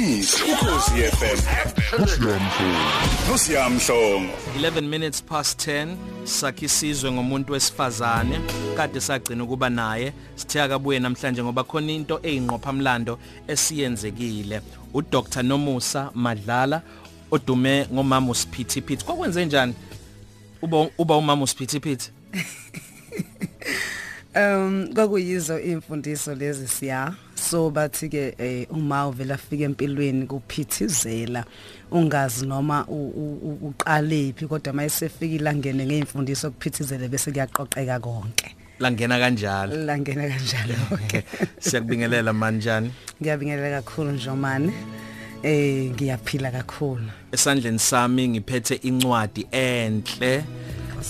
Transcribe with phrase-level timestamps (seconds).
[0.00, 1.38] Iqiniso ukhosi FM.
[3.28, 4.32] Nosiyamhlongo.
[4.58, 8.40] 11 minutes past 10 sakhe isizwe ngomuntu wesifazane
[8.76, 10.12] kade sagcina ukuba naye.
[10.36, 13.18] Sithe akabuye namhlanje ngoba khona into eyinqopha mlando
[13.48, 14.60] esiyenzekile.
[14.94, 16.82] uDr Nomusa Madlala
[17.30, 19.04] odume ngomama uSphithiphithi.
[19.04, 19.74] Kwakwenze njani?
[20.62, 22.10] Uba uba umama uSphithiphithi?
[24.36, 27.14] Um kwakuyizo imfundiso lezi siya.
[27.50, 31.44] So bathi ke eh, uma uvela afika empilweni kuphithizela
[31.90, 38.54] ungazi noma u- u- u- uqalephi kodwa mayesefikile angene ngeimfundiso kuphithizele bese kuyaqoqeka konke.
[38.78, 39.74] Langena kanjalo.
[39.84, 41.22] Langena kanjalo okay.
[41.58, 42.90] Siyakubingelela manjani
[43.22, 44.72] ngiyabingelela kakhulu Njomane
[45.42, 47.10] eh ngiyaphila kakhulu.
[47.32, 50.34] Esandleni sami ngiphethe incwadi enhle.
[50.34, 50.42] eh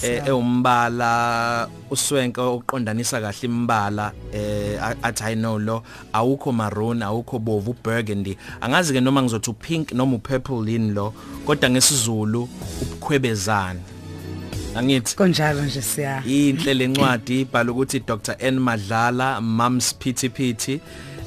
[0.02, 5.82] ewumbala uswenke oqondanisa kahle imbala eh athi i know lo
[6.12, 8.36] awukho maroon awukho bovu burgundy.
[8.60, 11.14] Angazi ke noma ngizothi pink noma purple yini lo
[11.46, 12.48] kodwa ngesizulu
[12.82, 13.80] ubukhwebezana
[14.74, 16.22] angithi konjalo nje siya.
[16.26, 18.58] inhle lencwadi ibhala ukuthi Dr N.
[18.58, 20.80] Madlala Mums Phithiphithi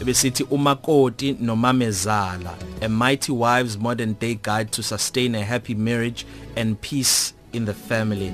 [0.05, 6.25] besithi umakoti nomamezala a mighty wives modern day guide to sustain a happy marriage
[6.55, 8.33] and peace in the family.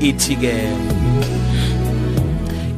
[0.00, 0.54] Ithi ke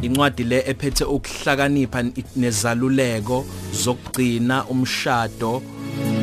[0.03, 2.03] incwadi le ephethe ukuhlakanipha
[2.37, 5.63] nezaluleko zokugcina umshado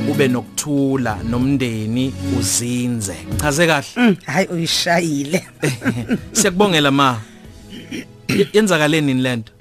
[0.10, 3.16] ube nokuthula nomndeni uzinze.
[3.42, 3.92] Chaze kahle.
[3.96, 5.48] Mm, hayi uyishayile.
[6.38, 7.22] Siyakubongela ma.
[8.54, 9.52] Yenzakaleni lento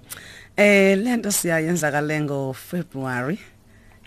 [0.57, 3.39] Eh lento siyayenza kale ngo February.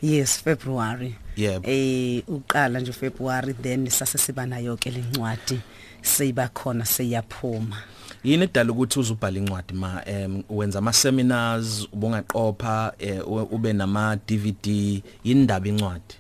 [0.01, 1.15] Yes, February.
[1.37, 1.67] Yebo.
[1.69, 5.59] Eh uqala nje February then sase siba nayo ke lencwadi
[6.01, 7.77] seyiba khona seyaphuma.
[8.23, 14.17] yini edala ukuthi uzubhala incwadi ma em wenza ama seminars ubungaqopha eh, ube- ube nama
[14.27, 16.15] DVD yindaba incwadi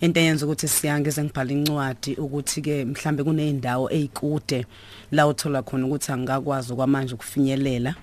[0.00, 4.66] Into eyenza ukuthi siyange ngibhala incwadi ukuthi ke mhlambe kuneyindawo ezikude
[5.12, 7.94] la uthola khona ukuthi angikakwazi kwamanje ukufinyelela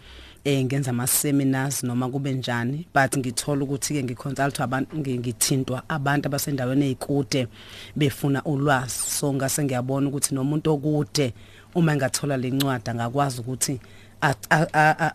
[0.47, 5.83] eh ngenza ama seminars noma kube njani but ngithola ukuthi ke ngiconsult abantu ngi- ngithintwa
[5.89, 7.47] abantu abasendaweni ezikude
[7.95, 8.95] befuna ulwazi.
[8.95, 11.33] So ngase ngiyabona ukuthi nomuntu okude
[11.75, 13.79] uma ngathola lencwadi angakwazi ukuthi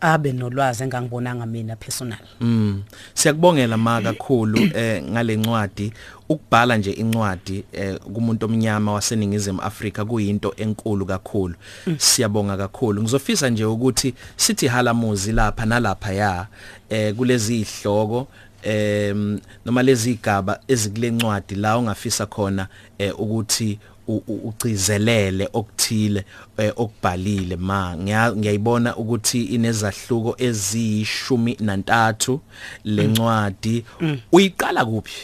[0.01, 2.83] abe nolwazi engangibonanga mina personal Mm.
[3.15, 5.93] Siyakubongela ma kakhulu eh ngalencwadi
[6.29, 11.55] ukubhala nje incwadi eh kumuntu omnyama waseningizimu Afrika kuyinto enkulu kakhulu.
[11.99, 13.03] Siyabonga kakhulu.
[13.03, 16.47] Ngizofisa nje ukuthi sithi halamuzi lapha nalapha ya
[16.89, 18.29] eh kulezi ihloko
[18.63, 22.69] em noma lezi igaba ezikulencwadi la ungafisa khona
[22.99, 26.25] eh ukuthi u- u- ugcizelele okuthile
[26.57, 27.57] eh, okubhalile.
[27.57, 32.41] Ma Ngiya- ngiyayibona ukuthi inezahluko ezishumi nantathu
[32.85, 33.85] lencwadi
[34.33, 35.23] uyiqala kuphi?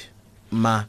[0.53, 0.85] Ma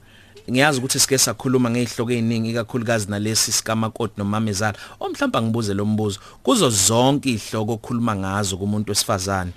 [0.51, 4.77] ngiyazi ukuthi sike sakhuluma ngezihloko eziningi ikakhulukazi nalesi sikamakoti nomamezala.
[4.99, 6.19] Omhlawumbe ngibuze lo mbuzo.
[6.43, 9.51] Kuzo zonke izihloko okhuluma ngazo kumuntu wesifazane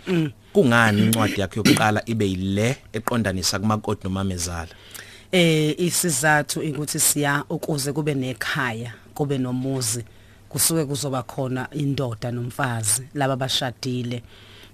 [0.53, 4.69] kungani incwadi yakhe yokuqala ibe yile eqondanisa kumakoti nomamezala?
[5.33, 10.05] Eh isizathu ukuthi siya ukuze kube nekhaya kube nomuzi
[10.49, 14.23] kusuke kuzoba khona indoda nomfazi laba bashadile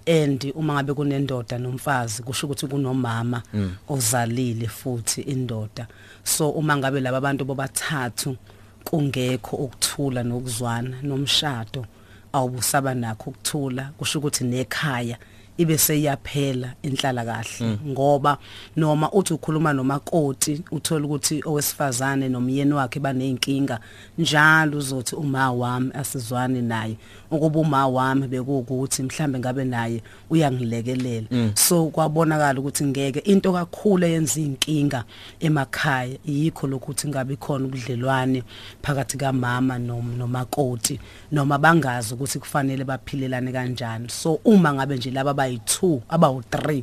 [0.09, 3.43] and uma ngabe kunendoda nomfazi kusho ukuthi kunomama
[3.89, 5.87] ozalile futhi indoda.
[6.25, 8.37] So uma ngabe laba bantu bobathathu
[8.85, 11.87] kungekho ukuthula nokuzwana nomshado
[12.33, 15.19] awubusaba nakho ukuthula kusho ukuthi nekhaya
[15.59, 18.39] ibe seyaphela inhlala kahle ngoba
[18.77, 23.81] noma uthi ukhuluma nomakoti uthola ukuthi owesifazane nomyeni wakhe baneyinkinga
[24.19, 26.97] njalo uzothi uma wami asizwane naye
[27.31, 31.27] ukuba uma wami bekuwukuthi mhlambe ngabe naye uyangilekelela.
[31.55, 35.05] So kwabonakala ukuthi ngeke into kakhulu eyenza inkinga
[35.41, 38.43] emakhaya yikho lokuthi ngabe khona ubudlelwane
[38.83, 41.01] phakathi kamama nom- nomakoti
[41.33, 44.09] noma bangazi ukuthi kufanele baphilelane kanjani.
[44.11, 46.83] So uma ngabe nje laba bayi2 abawu3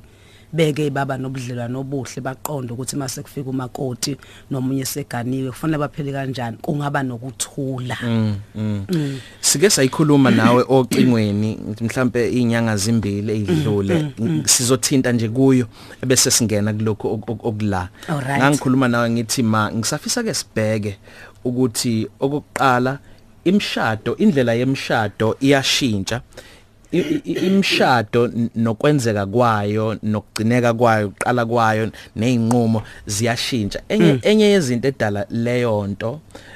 [0.56, 4.18] beke baba nobudlelwano obuhle baqonda ukuthi mase kufika umakoti
[4.52, 7.98] nomunye seganiwe kufanele baphile kanjani kungaba nokuthula.
[9.42, 14.12] Sike sayikhuluma nawe ocingweni mhlambe inyanga zimbili ezidlule
[14.46, 15.68] sizothinta nje kuyo
[16.08, 17.90] bese singena kuloko ok- ok- okula
[18.38, 20.98] ngangikhuluma nawe ngithi ma ngisafisa ke sibheke
[21.44, 23.00] ukuthi okokuqala
[23.46, 26.22] imshado indlela yemshado iyashintsha.
[27.26, 33.80] Imshado n- nokwenzeka kwayo nokugcineka kwayo uqala kwayo nezinqumo ziyashintsha.
[33.90, 36.55] Enye enye yezinto edala leyo nto u- u- u- i-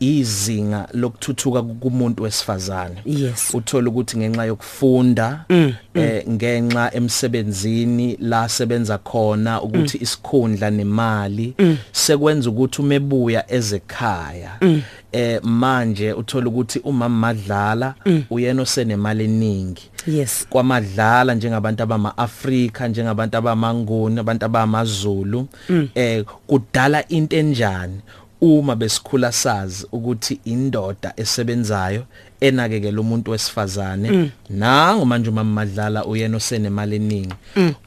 [0.00, 2.96] izinga lokuthuthuka kumuntu wesifazane.
[3.06, 3.54] Yes.
[3.54, 5.44] uthola ukuthi ngenxa yokufunda
[5.94, 11.54] eh ngenxa emsebenzini la sebenza khona ukuthi isikhundla nemali
[11.92, 14.58] sekwenza ukuthi umebuya ezekhaya
[15.12, 17.94] eh manje uthola ukuthi umama madlala
[18.30, 19.90] uyena osenemali eningi.
[20.06, 20.46] Yes.
[20.50, 25.48] Kwamadlala njengabantu abama-Afrika njengabantu abamanguni abantu abamaZulu
[25.94, 28.00] eh kudala into enjani?
[28.40, 32.04] Uma besikhula sazi ukuthi indoda esebenzayo
[32.40, 37.34] enakekela umuntu wesifazane nangu manje uma madlala uyena osenemali eningi.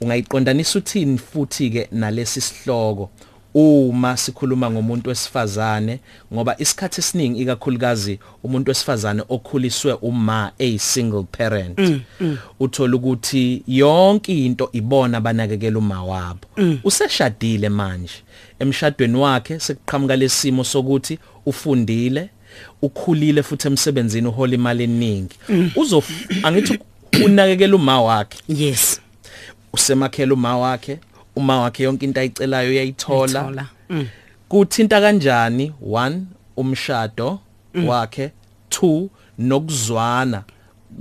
[0.01, 3.09] Ungayiqondanisa uthini futhi ke nalesi sihloko?
[3.53, 5.99] Uma sikhuluma ngomuntu wesifazane
[6.33, 12.01] ngoba isikhathi esiningi ikakhulukazi umuntu wesifazane okhuliswe uma a single parent
[12.59, 16.47] uthola ukuthi yonke into ibona abanakekela uma wabo.
[16.83, 18.13] Useshadile manje.
[18.59, 22.29] Emshadweni wakhe sekuqhamuka lesimo sokuthi ufundile
[22.81, 25.35] ukhulile futhi emsebenzini uhola imali eningi.
[25.75, 26.03] Uzo
[26.43, 26.79] angithi
[27.25, 28.37] unakekela uma wakhe.
[28.47, 29.01] Yes.
[29.73, 30.99] Usemakhela uma wakhe.
[31.35, 33.39] Uma wakhe yonke into ayicelayo uyayithola.
[33.39, 33.67] Ayithola.
[33.89, 34.07] Mm.
[34.49, 35.73] kuthinta kanjani?
[35.81, 36.25] One
[36.57, 37.39] umshado
[37.85, 38.31] wakhe.
[38.69, 40.43] Two nokuzwana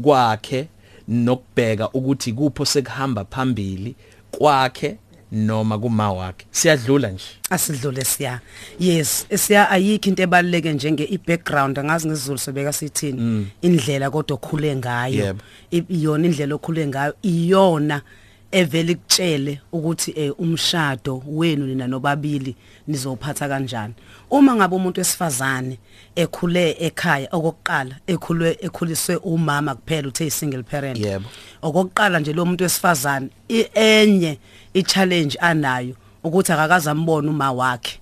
[0.02, 0.68] kwakhe
[1.08, 3.94] nokubheka ukuthi kupho sekuhamba phambili
[4.30, 4.96] kwakhe
[5.32, 6.46] noma kuma wakhe.
[6.50, 7.24] Siyadlula nje.
[7.50, 8.40] Asidlule siya.
[8.78, 14.76] Yes siya ayikho into ebaluleke njenge i background angazi ngesizulu sobeka sithini indlela kodwa okhule
[14.76, 15.36] ngayo.
[15.70, 17.14] Iyona indlela okhule ngayo.
[17.22, 18.02] Iyona
[18.52, 22.56] evele ikutshele ukuthi eh umshado wenu nina nobabili
[22.88, 23.94] nizophatha kanjani.
[24.30, 25.78] Uma ngabe umuntu wesifazane
[26.16, 30.98] ekhule ekhaya okokuqala ekhulwe ekhuliswe umama kuphela uthe single parent.
[30.98, 31.28] Yebo.
[31.62, 33.28] okokuqala nje lo muntu wesifazane
[33.74, 34.38] enye
[34.74, 35.94] i challenge anayo
[36.24, 37.98] ukuthi akakaze ambone uma wakhe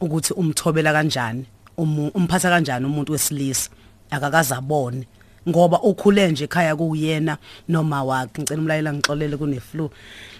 [0.00, 1.44] ukuthi umthobela kanjani
[1.78, 3.70] umu- umphatha kanjani umuntu wesilisa
[4.10, 5.06] akakaze abone
[5.48, 7.36] ngoba ukhule nje ekhaya kuyena
[7.68, 8.42] noma wakhe.
[8.42, 9.90] Ngicela umlayela ngixolele kune flu.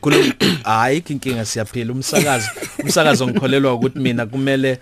[0.00, 0.16] Kulo
[0.64, 1.92] hayi inkinga siyaphila.
[1.92, 2.46] Umsakazo
[2.82, 4.78] umsakazo ngikholelwa ukuthi mina kumele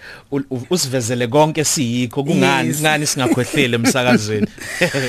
[0.71, 2.25] usivezele konke siyikho.
[2.25, 2.77] Kungani Yes.
[2.77, 4.47] kungani singakhwehlele emsakazweni?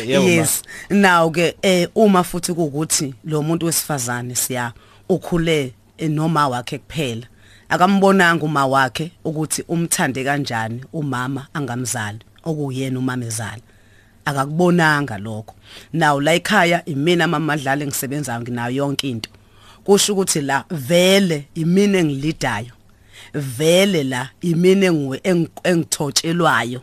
[0.07, 0.61] Yes.
[0.89, 4.73] Now ke eh uma futhi kuukuthi lo muntu wesifazane siya
[5.09, 7.27] ukhule eh, noma wakhe kuphela.
[7.69, 13.61] Akambonanga uma wakhe ukuthi umthande kanjani umama angamzali okuyena umama ezala
[14.25, 15.55] akakubonanga lokho.
[15.93, 19.29] Now la ekhaya imina mamadlala engisebenzayo nginayo yonke into.
[19.83, 22.71] Kusho ukuthi la vele imina engilidayo.
[23.33, 24.85] Vele la imina
[25.23, 26.81] engithotshelwayo.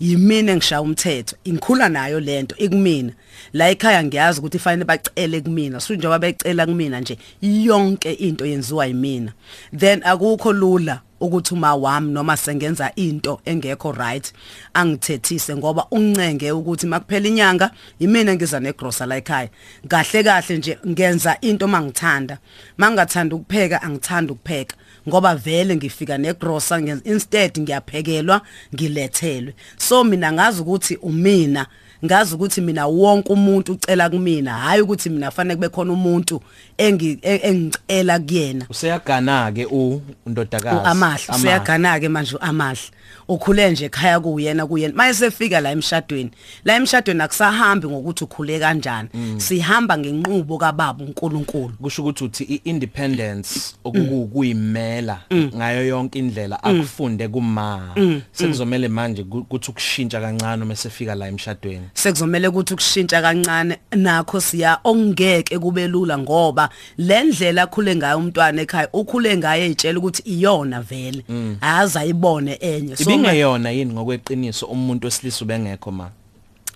[0.00, 1.36] Yimina engishaya umthetho.
[1.44, 3.12] Ingikhula nayo lento ikumina.
[3.52, 5.80] La ekhaya ngiyazi ukuthi fanele bacele kumina.
[5.80, 9.32] So njengoba becela kumina nje yonke into yenziwa yimina.
[9.78, 14.32] Then akukho lula ukuthi uma wami noma sengenza into engekho right
[14.74, 17.70] angithethise ngoba uncenge ukuthi makuphela inyanga
[18.00, 19.48] yimina ngiza negrocer la ekhaya.
[19.88, 22.38] Kahle kahle nje ngenza into mangithanda
[22.78, 24.76] mangathanda ukupheka angithanda ukupheka
[25.08, 28.40] ngoba vele ngifika ngenza instead ngiyaphekelwa
[28.74, 31.66] ngilethelwe so mina ngazi ukuthi umina
[32.04, 36.40] ngazi ukuthi mina wonke umuntu ucela kumina hayi ukuthi mina fanele kube khona umuntu
[36.78, 38.66] engi e- engicela kuyena.
[38.70, 42.80] Useyagana ke u undodakazi amahle usiyagana ke manje amahle
[43.28, 44.94] ukhule nje ekhaya kuyena kuyena.
[44.94, 46.30] Mayesefika la emshadweni
[46.64, 49.08] la emshadweni akusahambi ngokuthi ukhule kanjani.
[49.36, 51.74] Sihamba ngenqubo kababa uNkulunkulu.
[51.82, 57.94] Kusho ukuthi uthi iindependence okukuyimela ngayo yonke indlela akufunde kuma.
[58.32, 61.89] Sekuzomela manje ku- kuthi ukushintsha kancane uma sefika la emshadweni.
[61.94, 66.68] Sekuzomela ukuthi ukushintsha kancane nakho siya ongeke kube lula ngoba
[66.98, 71.24] le ndlela akhule ngayo umntwana ekhaya ukhule ngaye ezitshela ukuthi iyona vele.
[71.60, 72.96] Aza ayibone enye.
[72.96, 76.10] So ibingeyona yini ngokweqiniso umuntu wesilisa ubengekho ma?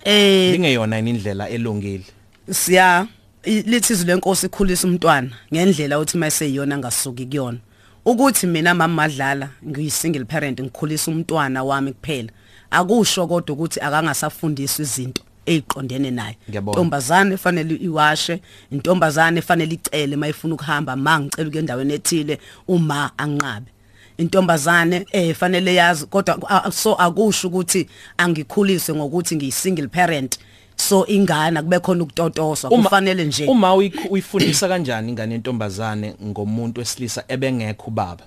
[0.04, 2.04] Eh ibingeyona yini indlela elungile?
[2.50, 3.06] siya
[3.44, 7.59] i- lithi izwi lenkosi ikhulisa umntwana ngendlela uthi mayiseyiyona ngasuki kuyona.
[8.04, 12.28] Ukuthi mina mama madlala ngiyi single parent ngikhulisa umntwana wami kuphela.
[12.75, 16.37] Akusho kodwa ukuthi akangasafundiswa izinto eziqondene naye.
[16.52, 18.40] Intombazane fanele iwashe
[18.73, 22.38] intombazane fanele icele mayifuna ukuhamba mangicela ukuya endaweni ethile
[22.69, 23.71] uma anqabe.
[24.19, 27.88] Intombazane eh fanele yazi kodwa so akusho ukuthi
[28.19, 30.38] angikhuliswe ngokuthi ngiyi single parent
[30.76, 33.47] so ingane kube khona ukutotoswa kufanele nje.
[33.47, 38.25] uma uyifundisa kanjani ingane yentombazane ngomuntu wesilisa ebengekho ubaba?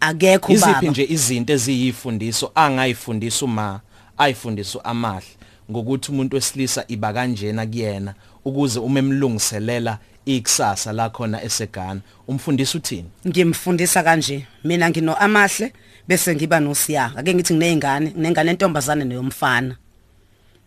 [0.00, 3.80] Akekho iziphi baba nje izinto eziyifundiso angayifundisa uma
[4.18, 5.26] ayifundisa amahle
[5.70, 8.14] ngokuthi umuntu wesilisa iba kanjena kuyena
[8.44, 13.08] ukuze umemlungiselela ikusasa la khona esegana umfundisi uthini?
[13.26, 14.46] Ngimfundisa kanje.
[14.64, 15.72] Mina ngino amahle
[16.08, 19.76] bese ngiba nosiya ake ngithi nginezingane nengane entombazane neyomfana.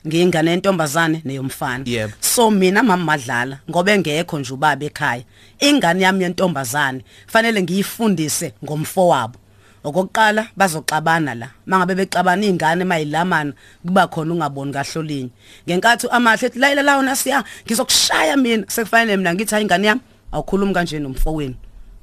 [0.08, 1.84] Ngiyingane entombazane neyomfana.
[1.88, 2.14] Yebo.
[2.20, 5.24] so mina mama madlala ngoba engekho nje ubaba ekhaya
[5.60, 9.38] ingane yami yentombazane fanele ngiyifundise ngomfo wabo
[9.84, 11.48] okokuqala bazoxabana la.
[11.66, 13.54] Mangabe bexabana izingane mayilamana
[13.86, 15.30] kuba khona ungaboni kahlolinye.
[15.68, 18.64] Ngenkathi amahle ethi layila lawo nasiya ngizokushaya mina.
[18.68, 21.56] Sekufanele mina ngithi hayi ingane yami awukhulumi kanje nomfowenu.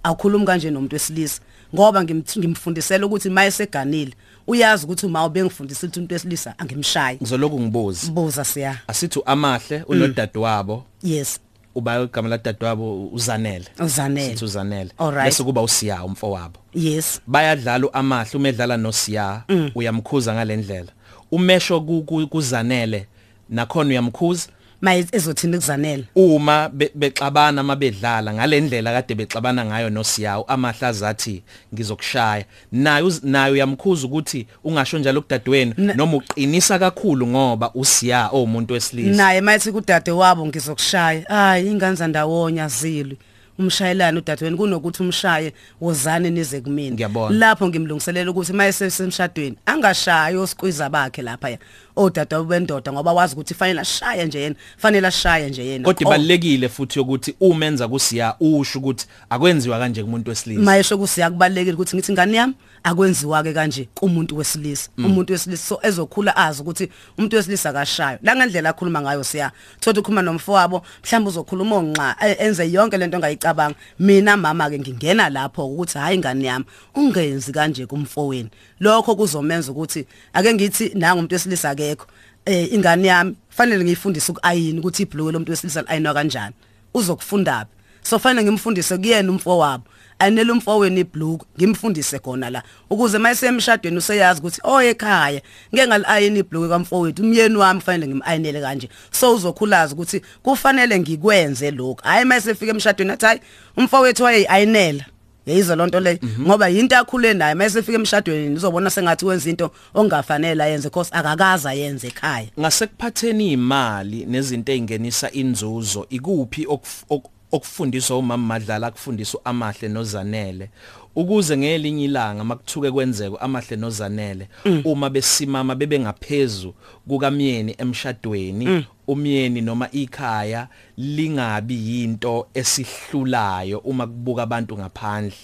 [0.02, 1.40] Awukhulumi kanje nomuntu wesilisa.
[1.74, 4.12] Ngoba ngimth- ngimfundisela ukuthi maye seganile
[4.48, 7.16] uyazi ukuthi uma ubengifundisa ukuthi umuntu wesilisa angimshayi.
[7.22, 8.78] Ngizoloku ngibuza buza siya.
[8.86, 10.84] Asithi amahle unodadewabo.
[11.02, 11.40] Yes.
[11.74, 13.64] Uba igama ladadewabo uzanele.
[13.80, 14.28] Uzanele.
[14.30, 14.90] Sithi uzanele.
[14.98, 15.24] Alright.
[15.24, 16.60] bese kuba usiya umfowabo.
[16.74, 17.20] Yes.
[17.26, 19.42] Bayadlala amahle uma edlala nosiya
[19.74, 20.92] uyamkhuza ngalendlela
[21.30, 23.06] umesho ku- ku- kuzanele
[23.48, 24.48] nakhona uyamkhuza.
[24.80, 31.42] Maye ezothina kuzanele uma be- bexabana mabedlala ngalendlela kade bexabana ngayo nosiyawo amahlaza athi
[31.74, 32.44] ngizokushaya.
[32.72, 39.16] Nayo nayo uyamkhuza ukuthi ungasho njalo kudadewenu noma uqinisa kakhulu ngoba usiya owumuntu wesilisa.
[39.16, 41.22] Naye mayithi kudade wabo ngizokushaya.
[41.28, 43.16] Hayi ingane zandawonya zilwe
[43.58, 46.94] umshayelana udadewenu kunokuthi umshaye wozane nize kumina.
[46.94, 47.38] Ngiyabona.
[47.38, 51.58] lapho ngimlungiselela ukuthi maye sesemshadweni angashayi osikwiza bakhe lapha ya
[51.96, 55.84] odada bendoda ngoba wazi ukuthi fanele ashaye nje yena fanele ashaye nje yena.
[55.84, 60.62] Kodwa Oh, ibalekile futhi ukuthi umenza kusiya usho ukuthi akwenziwa kanje kumuntu wesilisa.
[60.62, 62.54] Mayesho kusiya kubalekile ukuthi ngithi ingane yami?
[62.82, 64.90] Akwenziwa ke kanje kumuntu wesilisa.
[64.96, 65.04] Mm.
[65.04, 68.18] umuntu wesilisa so ezokhula azi ukuthi umuntu wesilisa akashayo.
[68.22, 69.52] La ngendlela akhuluma ngayo siya.
[69.80, 73.74] Thothi ukhuluma nomfowabo mhlawumbe uzokhuluma onqa e- enze yonke lento ongayicabanga.
[73.98, 78.48] Mina mama ke ngingena lapho ukuthi hayi ingane yami ungenzi kanje kumfowenu.
[78.80, 82.06] Lokho kuzomenza ukuthi ake ngithi nanga umuntu wesilisa akekho
[82.44, 86.54] eh ingane yami fanele ngiyifundise ukayini ukuthi ibhloko lomuntu wesilisa ayinwa kanjani?
[86.94, 87.78] Uzokufunda phi?
[88.02, 89.84] So fanele ngimfundise kuyena umfowabo
[90.18, 95.40] anele umfowenu ibhlukwe ngimfundise khona la ukuze mayesemshadweni useyazi ukuthi oh ekhaya
[95.74, 98.88] ngeke ngaliayini ibhlukwe kamfowethu umyeni wami fanele ngimayinele kanje.
[99.10, 103.40] So uzokhulaza ukuthi kufanele ngikwenze lokho hayi mayesefika emshadweni athi hayi
[103.76, 105.04] umfowethu wayeyayinela
[105.46, 110.88] yayizo lonto le ngoba yinto akhule nayo mayesefika emshadweni uzobona sengathi wenza into ongafanele ayenze
[110.88, 112.46] because akakaza yenze ekhaya.
[112.60, 120.70] Ngasekuphatheni imali nezinto ezingenisa inzuzo ikuphi okuf- ok- okufundiswa umama madlala akufundiswa amahle nozanele.
[121.16, 124.48] Ukuze ngelinye ilanga makuthuke kwenzeka amahle nozanele
[124.84, 126.74] uma besimama bebe ngaphezulu
[127.08, 135.36] kukamyeni emshadweni umyeni noma ikhaya lingabi yinto esihlulayo uma kubuka abantu ngaphandle.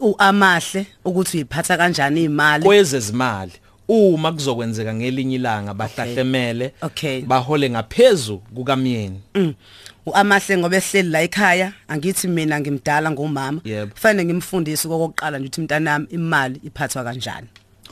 [0.00, 3.52] U- amahle ukuthi uyiphatha kanjani imali kwezezimali
[3.88, 6.72] uma kuzokwenzeka ngelinye ilanga bahlahlemele
[7.26, 9.20] bahole ngaphezulu kukamyeni.
[9.34, 9.54] Mm.
[10.10, 13.92] Uamahle ngoba ehleli la ekhaya angithi mina ngimdala ngumama Yebo.
[13.92, 17.48] kufanele ngimfundise kokokuqala nje ukuthi mntanami imali iphathwa kanjani.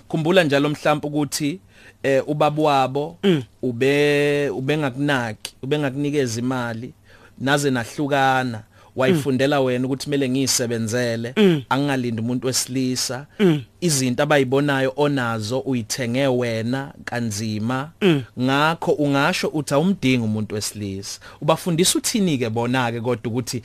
[0.09, 1.61] Khumbula njalo mhlawumbe ukuthi
[2.03, 3.19] eh ubaba wabo
[3.63, 6.93] ube ubengakunaki ubengakunikeza imali
[7.41, 8.63] naze nahlukana.
[8.99, 11.35] Wayifundela wena ukuthi kumele ngiyisebenzele
[11.69, 13.27] angingalindi umuntu wesilisa.
[13.81, 17.91] Izinto abayibonayo onazo uyithenge wena kanzima.
[18.41, 21.21] Ngakho ungasho uthi awumdingi umuntu wesilisa.
[21.41, 23.63] Ubafundisa uthini ke bona ke kodwa ukuthi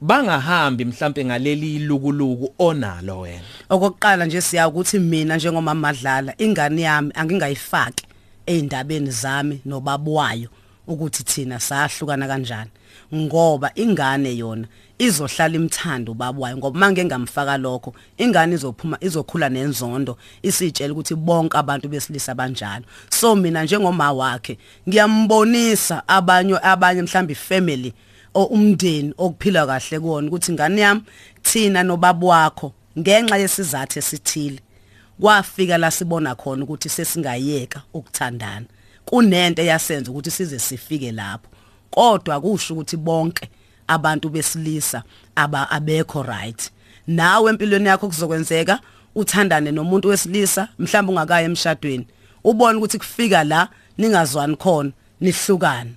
[0.00, 3.42] bangahambi mhlambe ngaleli ilukuluku onalo wena?
[3.68, 8.06] Okokuqala nje siya ukuthi mina njengomama madlala ingane yami angingayifaki
[8.46, 10.48] eindabeni zami nobabwayo
[10.86, 12.70] ukuthi thina sahlukana kanjani.
[13.14, 14.66] Ngoba ingane yona
[14.98, 21.88] izohlala imthanda ubabwayo ngoba manje ngamfaka lokho ingane izophuma izokhula nenzondo isitshela ukuthi bonke abantu
[21.88, 22.84] besilisa banjalo.
[23.10, 24.58] So mina njengoma wakhe
[24.88, 27.92] ngiyambonisa abanye abanye mhlawumbe ifamily
[28.34, 31.02] o umndeni okuphila kahle kuona ukuthi ingane yami
[31.42, 34.60] thina nobaba wakho ngenxa yesizathu esithile
[35.20, 38.66] kwafika la sibona khona ukuthi sesingayeka ukuthandana.
[39.04, 41.53] Kunento eyasenza ukuthi size sifike lapho.
[41.94, 43.48] Kodwa kusho ukuthi bonke
[43.86, 45.02] abantu besilisa
[45.36, 46.70] aba abekho right.
[47.06, 48.80] Nawe empilweni yakho kuzokwenzeka
[49.14, 52.06] uthandane nomuntu wesilisa mhlawumbe ungakaye emshadweni
[52.44, 55.94] ubone ukuthi kufika la ningazwani khona nihlukane.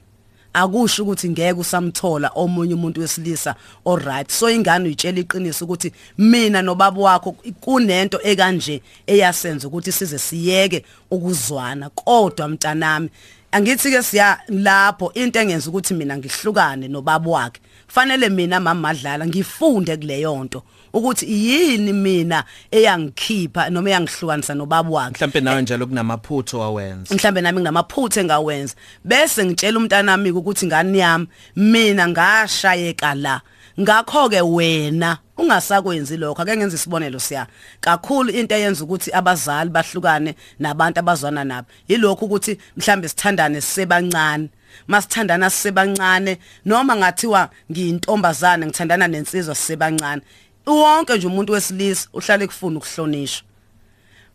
[0.54, 7.02] Akusho ukuthi ngeke usamthola omunye umuntu wesilisa alright so ingane uyitshela iqiniso ukuthi mina nobaba
[7.02, 11.90] wakho kunento ekanje eyasenza ukuthi size siyeke ukuzwana.
[11.90, 13.10] Kodwa mntanami
[13.58, 17.62] angithi ke siya lapho into engenza ukuthi mina ngihlukane nobaba wakhe.
[17.88, 25.16] Fanele mina mama madlala ngifunde kuleyo nto ukuthi yini mina eyangikhipha noma eyangihlukanisa nobaba wakhe.
[25.18, 28.76] Mhlambe nawe njalo kunamaphutho wawenza mhlambe nami nginamaphutha engawenza.
[29.04, 33.42] Bese ngitshela umntanami ukuthi ngani yami mina ngashayeka la.
[33.80, 36.42] Ngakho ke wena ungasakwenzi lokho.
[36.42, 37.48] Ake ngenze isibonelo siya.
[37.82, 41.68] Kakhulu into eyenza ukuthi abazali bahlukane nabantu abazwana nabo.
[41.88, 44.50] Yilokho ukuthi mhlambe sithandane sisebancane.
[44.88, 50.22] Masithandana sisebancane noma ngathiwa ngiyintombazane ngithandana nensizwa sisebancane.
[50.66, 53.44] Wonke nje umuntu wesilisa uhlale kufuna ukuhlonishwa.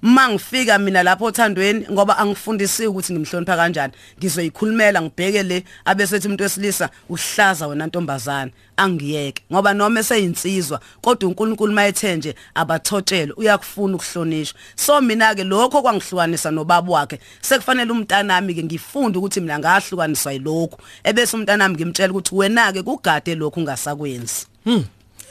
[0.02, 3.92] Mangifika mina lapho othandweni ngoba angifundisi ukuthi ngimhlonipha kanjani.
[4.18, 11.73] Ngizoyikhulumela ngibheke le abesethi umuntu wesilisa uhlaza wena ntombazana angiyeke ngoba noma eseyinsizwa kodwa uNkulunkulu
[11.73, 14.61] mayethe nje abathotshele uyakufuna ukuhlonishwa.
[14.76, 17.21] So mina ke lokho kwangihlukanisa nobaba wakhe.
[17.40, 23.35] Sekufanele umntanami ke ngifunde ukuthi mina ngahlukaniswa yilokho ebese umntanami ngimtshela ukuthi wena ke kugade
[23.35, 24.47] lokho ungasakwenzi.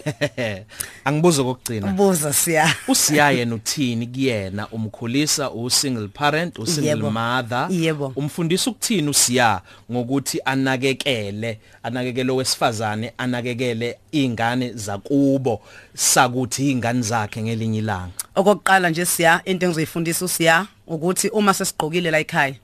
[1.06, 2.76] angibuza kokugcina buza siya.
[2.88, 4.68] Usiya yena uthini kuyena?
[4.68, 7.70] Umkhulisa u single parent u single mother.
[8.16, 15.62] Umfundisa ukuthini usiya ngokuthi anakekele anakekele wesifazane anakekele ingane zakubo
[15.96, 18.12] sakuthi ingane zakhe ngelinye ilanga?
[18.36, 22.56] Okokuqala nje siya into engizoyifundisa usiya ukuthi uma sesigqokile la ekhaya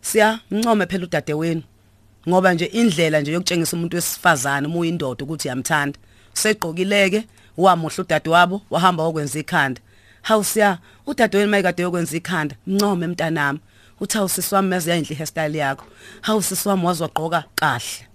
[0.00, 1.62] siya mncome phela udade wenu
[2.28, 5.98] ngoba nje indlela nje yokutshengisa umuntu wesifazane uma uyindoda ukuthi uyamthanda.
[6.36, 7.20] Segqokileke
[7.56, 9.80] wamuhla udade wabo wahamba okwenza ikhanda.
[10.22, 13.58] Hawu siya udade wenu mayikade yokwenza ikhanda mncome mntanami
[14.00, 15.84] uthi awusisi wami yazi yayinhle hairstyle yakho.
[16.20, 18.06] Hawu sisi wami wazwagqoka kahle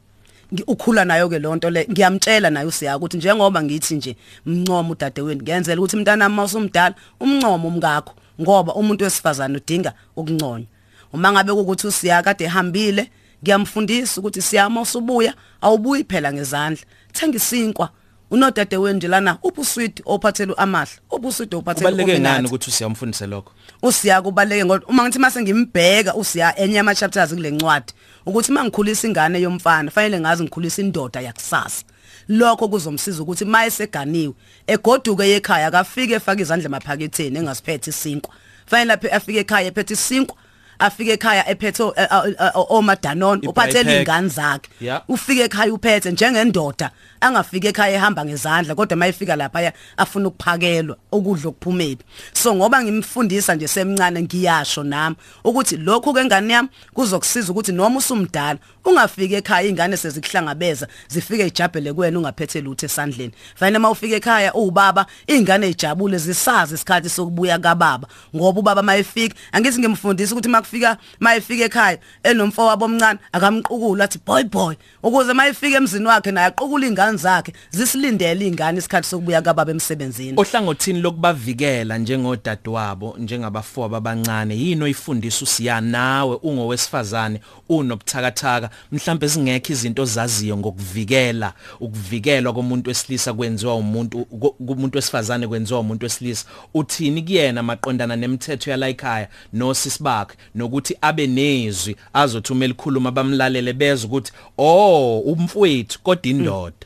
[0.67, 5.41] ukhula nayo ke lonto le ngiyamtshela naye usiya ukuthi njengoba ngithi nje mncoma udade wenu
[5.41, 10.67] ngiyenzela ukuthi mntanami mawusumdala umncoma umngakho ngoba umuntu wesifazane udinga ukunconywa.
[11.13, 13.07] Uma ngabe ukuthi usiya kade ehambile
[13.43, 16.83] ngiyamfundisa ukuthi siyama usubuya awubuyi phela ngezandla.
[17.13, 17.89] Thenga isinkwa
[18.31, 22.47] unodade wenu nje lana ubusweet ophathele amahla ubusweet ophathele kubaleke ngani uminati.
[22.47, 23.51] ukuthi usiyamfundise lokho?
[23.81, 27.93] Usiya kubaleke ngoba uma ngithi mase ngimbheka usiya enye ama chapters kule ncwadi
[28.25, 31.83] ukuthi mangikhulisa ingane yomfana fanele ngazi ngikhulisa indoda yakusasa.
[32.27, 34.33] Lokho kuzomsiza ukuthi mayeseganiwe
[34.67, 38.33] egoduke ekhaya akafike efaka izandla emaphaketheni engasiphethe isinkwa.
[38.65, 40.37] Fanele lapha afike ekhaya ephethe isinkwa
[40.81, 44.69] afike ekhaya ephethe o- o- o- omadanon uphathele ingane zakhe
[45.07, 51.97] ufike ekhaya uphethe njengendoda angafike ekhaya ehamba ngezandla kodwa mayifika lapha afuna ukuphakelwa ukudla okuphumeli
[52.33, 57.97] so ngoba ngimfundisa nje semncane ngiyasho nami ukuthi lokhu ke ngane yami kuzokusiza ukuthi noma
[57.99, 63.31] usumdala ungafike ekhaya ingane sezikuhlangabeza zifike ijabhele kuwena ungaphethe lutho esandleni.
[63.55, 68.07] Fanele mawufika ekhaya ubaba ingane ejabule zisazi isikhathi sokubuya kababa.
[68.35, 74.43] Ngoba ubaba mayefika angithi ngimfundisa ukuthi makufika mayefika ekhaya enomfo wabo omncane akamqukula athi boy
[74.43, 74.75] boy.
[75.03, 80.33] Ukuze mayefika emzini wakhe naye aqukula ingane zakhe zisilindele ingane isikhathi sokubuya kababa emsebenzini.
[80.37, 88.69] Ohlangothini lokubavikela njengodadewabo njengabafowabo abancane yini oyifundisa usiya nawe ungowesifazane unobuthakathaka?
[88.91, 96.05] Mhlawumbe singekho izinto zaziyo ngokuvikela ukuvikelwa komuntu wesilisa kwenziwa umuntu ku- kumuntu wesifazane kwenziwa umuntu
[96.05, 96.45] wesilisa.
[96.73, 103.73] Uthini kuyena maqondana nemithetho yala ekhaya nosisi bakhe nokuthi abe nezwi azothi uma elikhuluma bamlalele
[103.73, 106.85] bezwe ukuthi oh umfowethu kodwa indoda.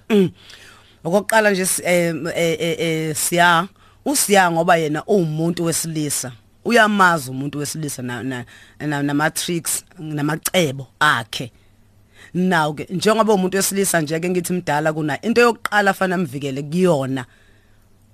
[1.04, 3.68] Okokuqala nje eh, eh, eh, eh, siya
[4.06, 6.32] usiya ngoba yena uwumuntu wesilisa
[6.66, 8.46] uyamazi umuntu wesilisa na na-
[8.80, 11.52] na- nama tricks namacebo akhe.
[12.34, 17.26] Naw ke njengoba umuntu wesilisa nje ke ngithi mdala kuna into yokuqala afana mvikele kuyona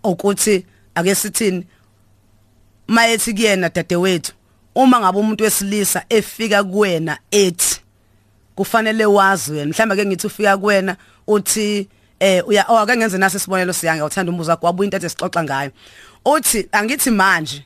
[0.03, 1.65] ukuthi ake sithini
[2.87, 4.33] mayethi kuyena dadewethu
[4.75, 7.81] uma ngabe umuntu wesilisa efika kuwena ethi
[8.55, 10.95] kufanele wazi wena mhlawumbe ke ngithi ufika kuwena
[11.27, 11.87] uthi
[12.19, 15.43] eh uya oh ake ngenze nasi isibonelo siyange uthanda umbuzo wakho wabuya into ethi sixoxa
[15.43, 15.71] ngayo.
[16.25, 17.65] Uthi angithi manje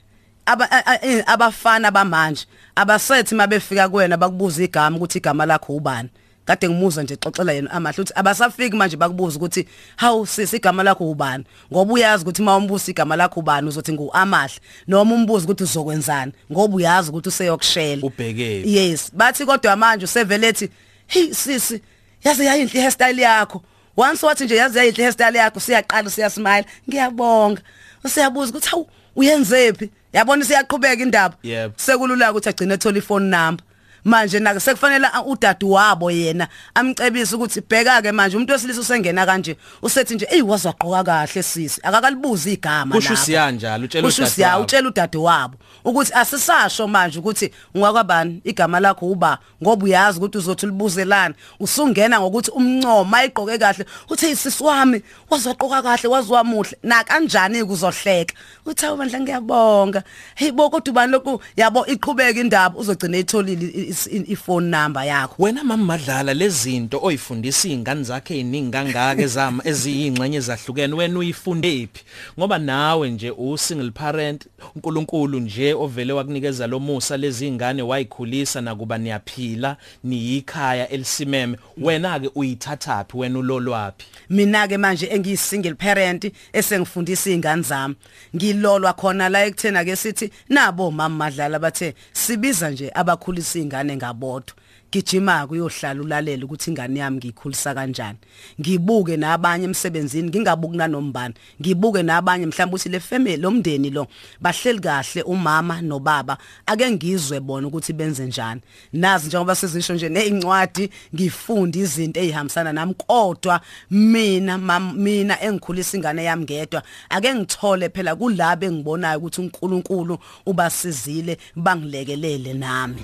[1.01, 6.09] eh, abafana bamanje abasethi mabefika kuwena bakubuza igama ukuthi igama lakho ubani.
[6.45, 11.11] Kade ngimuza nje xoxela yena amahle uthi abasafiki manje bakubuza ukuthi how sisi igama lakho
[11.11, 11.43] ubani?
[11.73, 16.75] Ngoba uyazi ukuthi uma umbuza igama lakho ubani uzothi nguamahle noma umbuza ukuthi uzokwenzani ngoba
[16.75, 18.01] uyazi ukuthi useyokushela.
[18.03, 18.75] Ubhekephi.
[18.75, 19.11] yes.
[19.13, 20.69] Bathi kodwa manje usevele ethi
[21.07, 21.81] hey sisi
[22.23, 23.63] yazi yayinhle hairstyle yakho.
[23.97, 26.65] Once wathi nje yazi yayinhle hairstyle yakho siyaqala siyasmile.
[26.89, 27.61] Ngiyabonga.
[28.03, 29.89] Usiyabuza ukuthi hawu uyenzephi?
[30.13, 31.35] Yabona siyaqhubeka indaba.
[31.43, 31.73] Yebo.
[31.77, 33.65] sekulula ukuthi agcine ethola iphone number.
[34.05, 39.25] Manje nake sekufanele a- udadu wabo yena amcebise ukuthi bheka ke manje umuntu wesilisa usengena
[39.25, 43.21] kanje usethi nje ey wazaqoka kahle sisi akakalibuza igama Kusho lapha.
[43.23, 44.31] usiya njalo, utshela Kusho udadewabo.
[44.31, 50.37] usiya utshela udade wabo ukuthi asisasho manje ukuthi ungakwabani igama lakho uba ngoba uyazi ukuthi
[50.37, 53.85] uzothi libuzelana usungena ngokuthi umncoma ayiqoke kahle.
[54.09, 58.33] Uthi isisi wami wazaqoka kahle waziwamuhle na kanjani kuzohleka
[58.65, 60.03] uthi awubandla ngiyabonga.
[60.35, 61.41] Hey bo kodwa ubani lokhu?
[61.57, 63.93] Yabo iqhubeka indaba uzogcina etholile i- i-
[64.27, 65.35] iphone number yakho.
[65.39, 72.03] Wena mama madlala lezinto oyifundisa izingane zakhe eziningi kangaka zama eziyingxenye ezahlukene wena uyifunde phi?
[72.39, 78.61] Ngoba nawe nje u single parent uNkulunkulu nje ovele wakunikeza lo musa lezi ingane wayikhulisa
[78.61, 81.57] nakuba niyaphila niyikhaya elisimeme.
[81.77, 87.95] Wena ke uyithathaphi wena ulolwapi mina ke manje engiyi single parent esengifundisa izingane zami
[88.35, 94.53] ngilolwa khona la ekuthena ke sithi nabo mama madlala bathe sibiza nje abakhulisa izingane ngabodwa
[94.91, 98.17] gijima kuyohlala ulalela ukuthi ingane yami ngiyikhulisa kanjani.
[98.61, 104.07] Ngibuke nabanye emsebenzini ngingabuki nanombani ngibuke nabanye mhlawumbe ukuthi le family lomndeni lo
[104.41, 106.37] bahleli kahle umama nobaba.
[106.65, 108.61] Ake ngizwe bona ukuthi benze njani.
[108.93, 116.43] Nazi njengoba sizisho nje nezincwadi ngifunda izinto ezihambisana nami kodwa mina mina engikhulisa ingane yami
[116.43, 123.01] ngedwa ake ngithole phela kulabe engibonayo ukuthi uNkulunkulu ubasizile bangilekelele nami.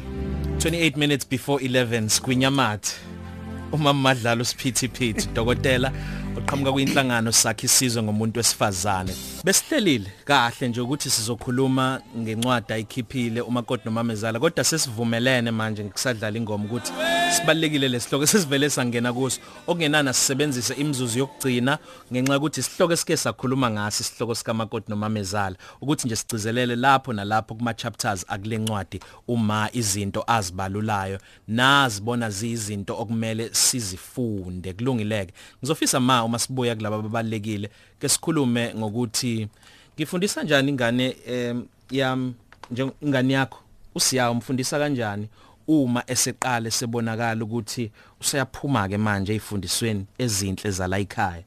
[0.58, 1.71] 28 minutes before 11
[2.10, 2.94] Sgwinyamathi
[3.72, 5.92] umama madlalo siphithiphithi dokotela
[6.38, 9.14] oqhamuka kwinhlangano sakhe isizwe ngomuntu wesifazane.
[9.44, 16.92] Besihlelile kahle nje ukuthi sizokhuluma ngencwadi ayikhiphile umakoti nomamezala kodwa sesivumelene manje ngikusadlala ingoma ukuthi
[17.32, 19.42] sibalekile lesihloko sesivele sangena kuso.
[19.68, 21.78] Okungenana sisebenzise imizuzu yokugcina
[22.12, 25.56] ngenxa ukuthi isihloko esike sakhuluma ngaso isihloko sikamakoti nomamezala.
[25.82, 34.74] Ukuthi nje sigcizelele lapho nalapho kuma chapters akulencwadi uma izinto azibalulayo nazibona ziyizinto okumele sizifunde
[34.74, 35.34] kulungileke.
[35.60, 37.70] Ngizofisa ma uma sibuya kulabo ababalekile
[38.02, 39.48] ke sikhulume ngokuthi
[39.96, 41.16] ngifundisa kanjani ingane
[41.92, 42.34] yam
[42.72, 43.60] nje ingane yakho?
[43.96, 45.28] Usiya umfundisa kanjani?
[45.68, 51.44] Uma eseqale sebonakala ukuthi useyaphuma ke manje ezifundisweni ezinhle zala ekhaya.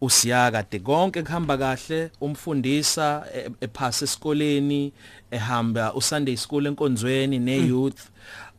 [0.00, 4.92] Usiya kade konke kuhamba kahle umfundisa e- ephasa esikoleni
[5.30, 8.00] ehamba uSunday school enkonzweni neYouth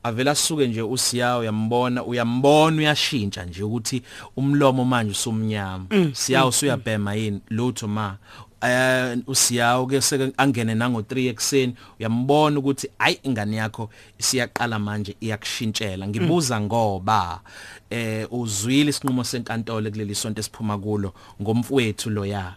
[0.03, 4.01] avela suke nje usiyawo uyambona uyambona uyashintsha nje ukuthi
[4.36, 5.86] umlomo manje usumnyama.
[6.13, 7.41] Siyawo usuyabhema yini?
[7.49, 8.17] Lutho ma
[8.62, 15.15] eh usiyawo ke seke angene nango 3 ekseni uyambona ukuthi ayi ingane yakho isiyaqala manje
[15.21, 16.07] iyakushintshela.
[16.07, 17.41] Ngibuza ngoba
[17.89, 22.53] eh uzwile isinqumo senkantolo kuleli sonto esiphuma kulo ngomfowethu lo ya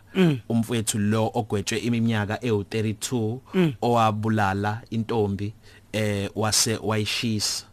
[0.48, 3.38] umfowethu lo ogwetshwe iminyaka ewu32
[3.82, 5.52] owabulala intombi
[5.92, 7.64] eh wase wayishisa.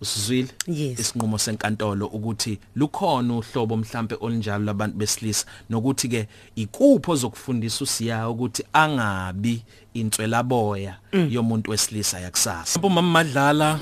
[0.00, 1.00] Usizwile Yes.
[1.00, 8.64] isinqumo senkantolo ukuthi lukhona uhlobo mhlambe olunjalo labantu besilisa nokuthi ke ikupho zokufundisa usiya ukuthi
[8.72, 9.62] angabi
[9.94, 10.96] intswelaboya
[11.30, 12.80] yomuntu wesilisa yakusasa.
[12.80, 13.78] Umama madlala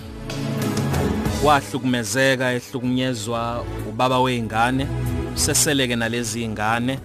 [1.45, 4.87] wahlukumezeka ehlukunyezwa ubaba weingane
[5.35, 6.99] seseleke nalezi ingane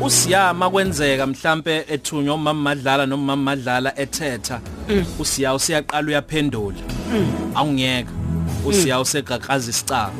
[0.00, 4.60] usiyama kwenzeka mhlambe ethunywa umama madlala noma madlala ethetha.
[5.18, 6.78] Usiya usiyaqala uyaphendula.
[7.54, 8.12] Awungiyeka
[8.66, 10.12] usiya usegaqaza isicaba.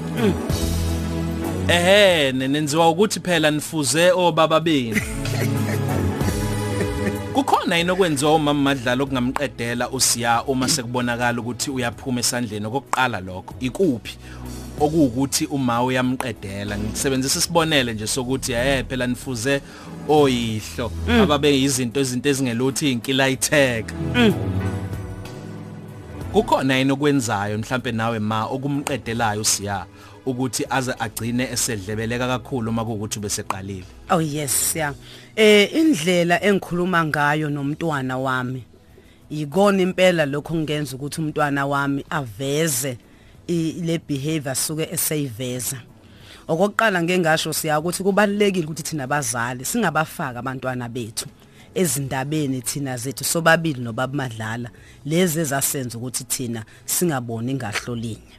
[1.69, 5.01] Ehe nenziwa ukuthi phela nifuze obaba benu.
[7.35, 12.67] Kukhona yini okwenziwa umama madlala okungamqedela usiya uma sekubonakala ukuthi uyaphuma esandleni?
[12.67, 14.17] Okokuqala lokho ikuphi?
[14.81, 19.61] Okuwukuthi uma uyamqedela ngisebenzisa isibonele nje sokuthi eh phela nifuze
[20.09, 23.95] oyihlo ababe izinto izinto ezingeluthi inkilayitheka
[26.33, 29.87] kukhona yini okwenzayo mhlambe nawe ma okumqedelayo usiya
[30.27, 34.95] ukuthi aze agcine esedlebeleka kakhulu uma kuukuthi beseqalile Oh yes yeah.
[35.37, 38.63] Eh indlela engikhuluma ngayo nomntwana wami
[39.31, 42.99] ikona impela lokho ngenza ukuthi umntwana wami aveze
[43.49, 45.79] le behavior suke eseyiveza.
[46.49, 51.29] Okokuqala ngengasho siya ukuthi kubalekile ukuthi thina abazali singabafaka abantwana bethu
[51.75, 54.71] ezindabeni thina zethu sobabili nobabumadlala
[55.05, 58.37] lezi ezasenza ukuthi thina singaboni ngahlolinye.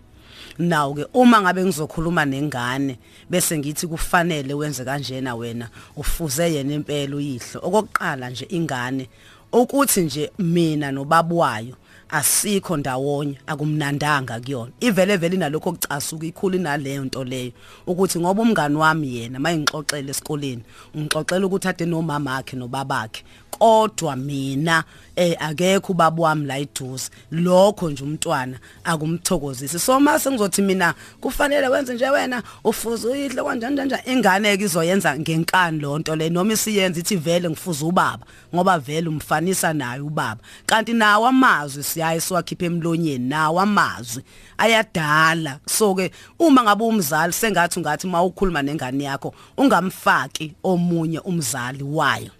[0.60, 2.98] nawo ke uma ngabe ngizokhuluma nengane
[3.30, 9.10] bese ngithi kufanele wenze kanjena wena ufuze yena impela uyihlo okokuqala nje ingane
[9.52, 11.76] ukuthi nje mina nobabu wayo
[12.10, 14.72] asikho ndawonye akumnandanga kuyona.
[14.80, 17.52] Ivele vele inalokho kucasuka ikhulu inaleyo nto leyo.
[17.88, 20.63] Ukuthi ngoba umngani wami yena mayingixoxele esikoleni
[20.98, 23.24] ngixoxela ukuthi ade nomama wakhe nobabakhe.
[23.60, 24.84] Kodwa mina
[25.15, 27.10] eh akekho ubaba wami la eduze.
[27.32, 29.80] Lokho nje umntwana akumthokozisi.
[29.80, 35.20] So mase ngizothi mina kufanele wenze nje wena ufuza uyidle kanjani kanjani ingane ke izoyenza
[35.20, 36.30] ngenkani lonto le.
[36.30, 40.41] Noma isiyenza ithi vele ngifuza ubaba ngoba vele umfanisa naye ubaba.
[40.65, 44.24] Kanti nawo amazwi siyaye siwakhiphe emlonyeni nawo amazwi
[44.58, 45.60] ayadala.
[45.65, 52.32] So ke uma ngabe umzali sengathi ungathi mawukhuluma nengane yakho ungamfaki omunye umzali wayo.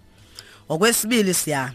[0.68, 1.72] Okwesibili siya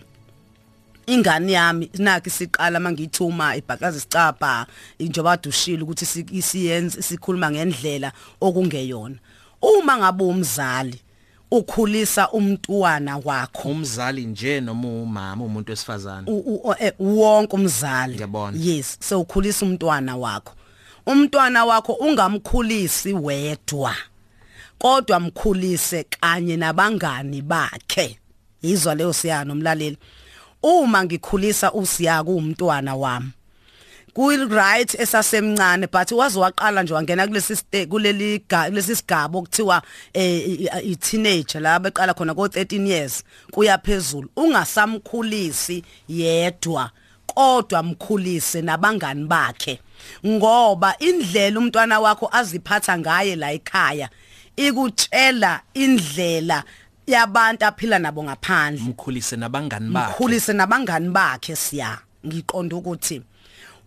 [1.05, 4.65] ingane yami nakho siqala mangithuma ibhakazi sicapha
[4.99, 9.15] njengoba dushile ukuthi isiyenze sikhuluma ngendlela okungeyona.
[9.61, 11.01] Uma ngabe umzali
[11.51, 16.31] ukhulisa umntwana wakho umzali nje noma umama umuntu wesifazane?
[16.79, 18.13] Eh, wonke umzali.
[18.13, 18.57] Ngiyabona.
[18.61, 20.53] yes so ukhulisa umntwana wakho.
[21.05, 23.95] Umntwana wakho ungamkhulisi wedwa
[24.77, 28.19] kodwa mkhulise kanye nabangani bakhe.
[28.63, 29.97] Izwa leyo siyano umlaleli
[30.63, 33.31] uma ngikhulisa usiya kuumntwana wami
[34.13, 37.55] kuyi right esasemncane but wazi waqala nje wangena kulesi
[37.89, 39.81] kuleli kulesi sigaba okuthiwa
[40.13, 44.29] eh i teenager la beqala khona ko 13 years kuya phezulu.
[44.35, 46.91] Ungasamkhulisi yedwa
[47.25, 49.79] kodwa mkhulise nabangani bakhe
[50.27, 54.09] ngoba indlela umntwana wakho aziphatha ngaye la ekhaya
[54.55, 56.63] ikutshela indlela
[57.07, 58.83] yabantu aphila nabo ngaphandle.
[58.83, 60.13] Mkhulise nabangani bakhe.
[60.13, 61.99] Mkhulise nabangani bakhe siya.
[62.25, 63.21] Ngiqonda ukuthi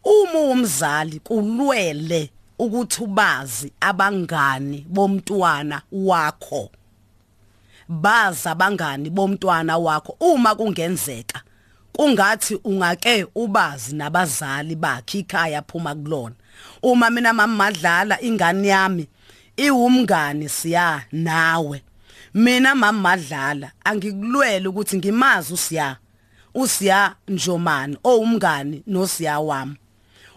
[0.05, 6.70] uma umzali kulwele ukuthi ubazi abangani bomntwana wakho.
[7.88, 10.16] Baza abangani bomntwana wakho.
[10.20, 11.42] Uma kungenzeka
[11.92, 16.35] kungathi ungake ubazi nabazali bakhe ikhaya phuma kulona.
[16.83, 19.09] Uma mina mamadlala ingane yami
[19.57, 21.83] iwumngani siya nawe.
[22.37, 25.96] Mina mama madlala angikulwele ukuthi ngimazi usiya
[26.55, 29.77] usiya Njomani owumngani nosiya wami.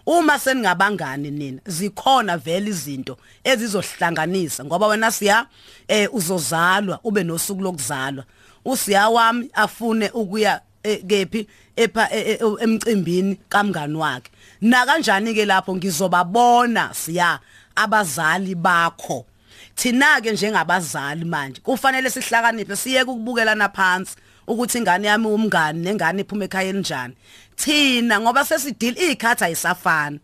[0.06, 5.46] Uma seningabangani nina zikhona vele izinto ezizohlanganisa ngoba wena siya
[5.88, 8.24] eh uzozalwa ube nosuku lokuzalwa.
[8.64, 14.30] Usiya wami afune ukuya eh, kephi epha eh, eh, emcimbini kamngani wakhe.
[14.60, 17.40] Na kanjani ke lapho ngizobabona siya
[17.76, 19.26] abazali bakho?
[19.80, 24.16] Thina ke njengabazali manje kufanele sihlakaniphe siyeke ukubukelana phansi
[24.46, 27.14] ukuthi ingane yami umngani nengane iphuma ekhaya enjani
[27.56, 30.18] thina ngoba sesideal ikhatha ayisafana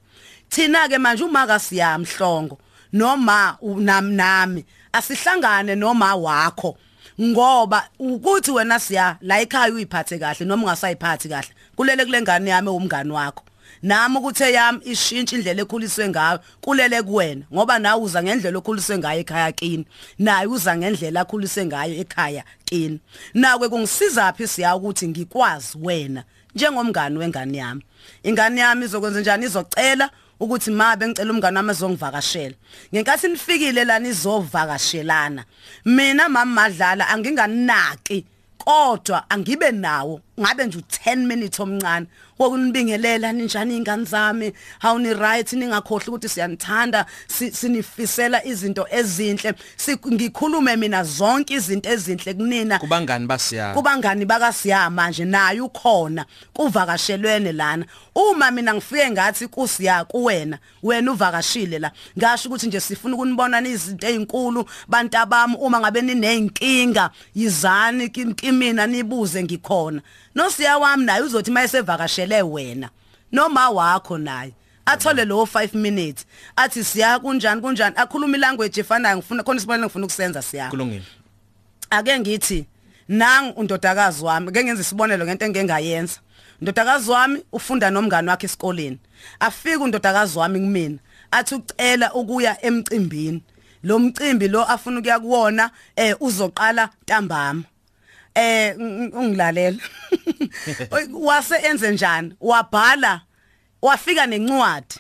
[0.49, 2.59] thina ke manje uma ka siyamhlongo
[2.93, 6.77] noma nami nami asihlangane noma wakho
[7.21, 12.69] ngoba ukuthi wena siya la ekhaya uyiphathe kahle noma ungasayiphathi kahle kulele kule ngane yami
[12.69, 13.45] umngani wakho.
[13.87, 19.21] Nami ukuthe yami ishintsha indlela ekhuliswe ngayo kulele kuwena ngoba nawe uza ngendlela okhuliswe ngayo
[19.21, 19.87] ekhaya kini.
[20.19, 22.99] Naye uza ngendlela akhuliswe ngayo ekhaya kini.
[23.35, 27.83] Nawe kungisiza phi siya ukuthi ngikwazi wena njengomngani wengane yami?
[28.23, 29.47] Ingane yami izokwenza njani?
[29.47, 32.57] Izocela ukuthi ma bengicela umngane wami ezongivakashela
[32.93, 35.45] ngenkathi nifikile lana izovakashelana
[35.85, 38.25] mina mama madlala anginganaki
[38.59, 42.07] kodwa angibe nawo ngabe nje u10 minutes omncane
[42.39, 44.53] wokunibingelela ninjani ingane zami?
[44.83, 45.53] How ni right?
[45.53, 49.55] Ningakhohle ukuthi siyanithanda sinifisela izinto ezinhle.
[50.13, 52.79] Ngikhulume mina zonke izinto ezinhle kunina.
[52.79, 53.75] Kubangani basiya?
[53.75, 55.25] Kubangani bakasiya manje?
[55.25, 56.27] Naye ukhona.
[56.53, 57.85] Kuvakashelwene lana.
[58.15, 61.93] Uma mina ngifike ngathi kusiya kuwena wena uvakashile la.
[62.19, 65.57] Ngasho ukuthi nje sifuna ukunibona izinto ezinkulu bantu abami.
[65.59, 70.03] Uma ngabe ninenkinga yizani kimina nibuze ngikhona.
[70.37, 72.91] Nosiya wami naye uzothi mayesevakashele wena.
[73.33, 74.53] Noma wakho naye.
[74.87, 76.27] Athole lo 5 minutes.
[76.57, 77.97] Athi siya kunjani kunjani?
[77.97, 80.71] Akhuluma ilanguage efanayo ngifuna khona isibonelo ngifuna ukusenza siya.
[80.71, 81.03] Kulungile.
[81.91, 82.67] Ake ngithi
[83.09, 86.21] nang undodakazi wami ke ngenza isibonelo ngento engengayenza.
[86.61, 88.99] Ndodakazi wami ufunda nomngane wakhe esikoleni.
[89.41, 90.99] Afika undodakazi wami kumina
[91.31, 93.43] athi ucela ukuya emcimbini.
[93.83, 97.63] Lo mcimbi lo afuna ukuya kuwona eh uzoqala ntambama.
[98.37, 98.75] Eh
[99.13, 99.79] ungilalela
[101.29, 102.35] wase enze njani?
[102.41, 103.21] Wabhala
[103.83, 104.95] wafika nencwadi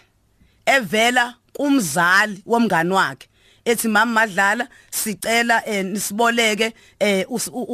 [0.66, 3.28] evela kumzali womngani wakhe.
[3.64, 6.72] Ethi mama madlala sicela nisiboleke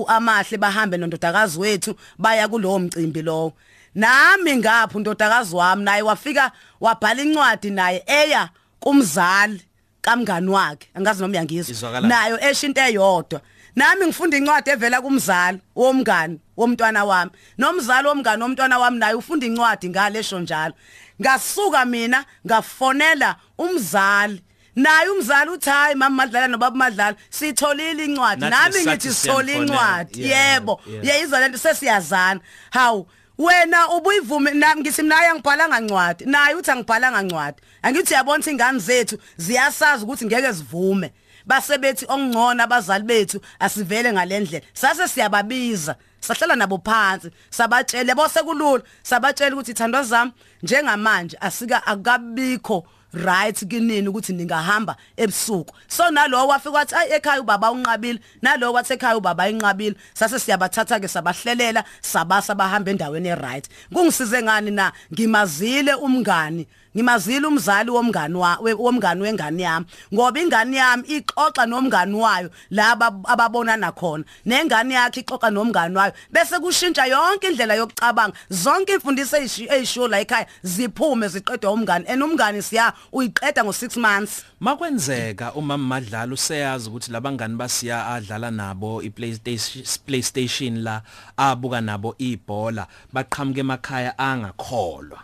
[0.08, 3.52] amahle bahambe nondodakazi wethu baya kulowo mcimbi lowo.
[3.94, 8.48] Nami ngapha undodakazi wami naye wafika wabhala incwadi naye eya
[8.80, 9.62] kumzali
[10.00, 10.88] kamngani wakhe.
[10.94, 12.00] Angazi noma uyangizwa.
[12.00, 13.40] Nayo esho into eyodwa.
[13.76, 17.30] Nami ngifunda incwadi evela kumzali womngani womntwana wami.
[17.58, 20.74] Nomzali womngani womntwana wami naye ufunda incwadi ngalesho njalo.
[21.20, 24.42] Ngasuka mina ngafonela umzali.
[24.76, 28.40] Naye umzali uthi hayi mama madlala nobaba madlala sitholile incwadi.
[28.40, 30.22] Nami ngithi sithola incwadi.
[30.22, 32.40] Yebo uyayizwa lento sesiyazana.
[32.70, 33.06] Hawu
[33.38, 36.24] wena ubuyivume nami ngithi mina angibhalanga ncwadi.
[36.24, 37.62] Naye uthi angibhalanga ncwadi.
[37.82, 41.12] Angithi ukuthi ingane zethu ziyasazi ukuthi ngeke zivume.
[41.46, 44.64] Base bethi okungcona abazali bethu asivele ngalendlela.
[44.74, 45.96] Sase siyababiza.
[46.20, 47.30] Sahlala nabo phansi.
[47.50, 48.82] Sabatshele bose kulula.
[49.02, 55.74] Sabatshela ukuthi ithandwa zami njengamanje asika akabikho right kinini ukuthi ningahamba ebusuku.
[55.88, 58.20] So nalowo wafika wathi ayi ekhaya ubaba unqabile.
[58.42, 63.68] Nalowo wathi ekhaya ubaba inqabile sase siyabathatha ke sabahlelela sabasa bahamba endaweni eright.
[63.92, 64.92] Kungisize ngani na?
[65.12, 66.66] Ngimazile umngani.
[66.96, 73.06] Ngimazile umzali womngani wa we- womngani wengane yami ngoba ingane yami ixoxa nomngani wayo laba
[73.24, 74.24] ababonana khona.
[74.46, 76.12] Nengane yakhe ixoxa nomngani wayo.
[76.30, 78.36] Bese kushintsha yonke indlela yokucabanga.
[78.50, 82.04] Zonke imfundiso ezishi- ezishiwo la ekhaya ziphume ziqedwe umngani.
[82.08, 84.44] And umngani siya uyiqeda ngo6 months.
[84.60, 91.02] Makwenzeka uma madlala useyazi ukuthi labangani basiya adlala nabo iPlaystation PlayStation la
[91.36, 92.86] abuka nabo ibhola.
[93.12, 95.18] Baqhamuke emakhaya angakholwa.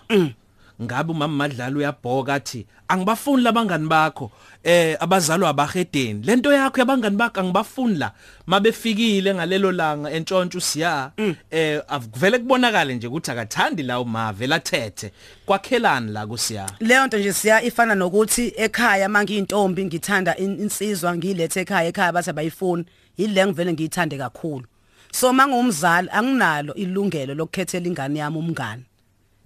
[0.83, 4.31] Ngabe umama madlala uyabhoka athi angibafuni labangani bakho
[4.65, 8.13] eh abazalwa abahedeni lento yakho yabangani bakho angibafuni la.
[8.47, 11.11] Mabefikile ngalelo langa entshontsho siya
[11.51, 15.13] eh avuvele kubonakala nje ukuthi akathandi la umave lathethe
[15.47, 16.71] kwakhelani la kusiya?
[16.81, 22.31] Leyo nto nje siya ifana nokuthi ekhaya mangiyintombi ngithanda in- insizwa ngilethe ekhaya ekhaya bathi
[22.31, 22.85] abayifuni.
[23.17, 24.65] Yile ngivele ngiyithande kakhulu.
[25.13, 28.83] So mangumzali anginalo ilungelo lokukhethela ingane yami umngane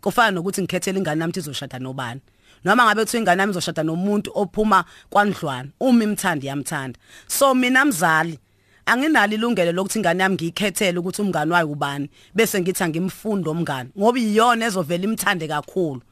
[0.03, 2.21] kufana nokuthi ngikhethele ingane ukuthi izoshada nobani.
[2.65, 6.99] Noma ngabe kuthiwa ingane yami izoshada nomuntu ophuma kwandlwana uma imthandi yamthanda.
[7.27, 8.39] So mina mzali
[8.87, 14.19] anginalo ilungelo lokuthi ingane yami ngiyikhethele ukuthi umngane wayo ubani bese ngithi angimfundo umngane ngoba
[14.19, 16.03] iyona ezovela imthande kakhulu.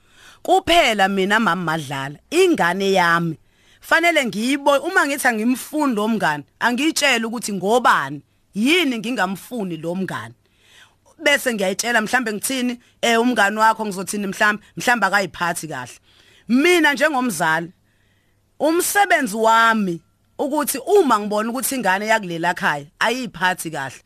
[0.42, 3.36] Kuphela mina mama madlala ingane yami
[3.80, 8.22] fanele ngiyibo uma ngithi angimfundo omngane angitshela ukuthi ngobani
[8.54, 10.34] yini ngingamfuni lo mngane
[11.22, 15.92] bese ngiyayitshela mhlambe ngithini eh umngani wakho ngizothini mhlambe mhlambe akayiphathi kahle.
[16.48, 17.72] Mina njengomzali
[18.60, 20.02] umsebenzi wami
[20.38, 24.00] ukuthi uma ngibona ukuthi ingane yakulela khaya ayiphathi kahle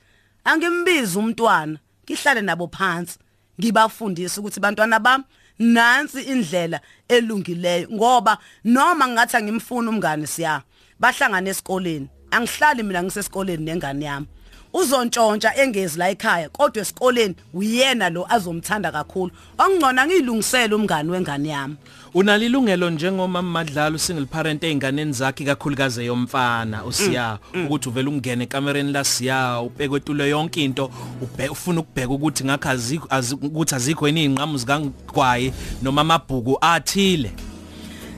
[0.44, 3.18] angimbiza umntwana ngihlale nabo phansi
[3.61, 5.24] ngibafundise ukuthi bantwana bami
[5.59, 10.62] nansi indlela elungileyo ngoba noma ngathi ngimfuna umngane siya
[11.00, 14.27] bahlangana esikoleni angihlali mina ngisesikoleni nengane yami.
[14.75, 19.31] Uzontshontsha engezi la ekhaya kodwa esikoleni uyena lo azomthanda kakhulu.
[19.59, 21.77] Okungcona ngiyilungisele umngani wengane yami.
[22.15, 27.39] Unalilungelo njengomama madlalo single parent einganeni zakhe kakhulukazi eyomfana usiya.
[27.67, 30.91] Ukuthi uvela ungene ekamereni la siya ubheke etulo yonke into
[31.23, 37.33] ubheke ufuna ukubheka ukuthi ngakho azikho azi- ukuthi azikho yini ingqamu zikangwaye noma amabhuku athile.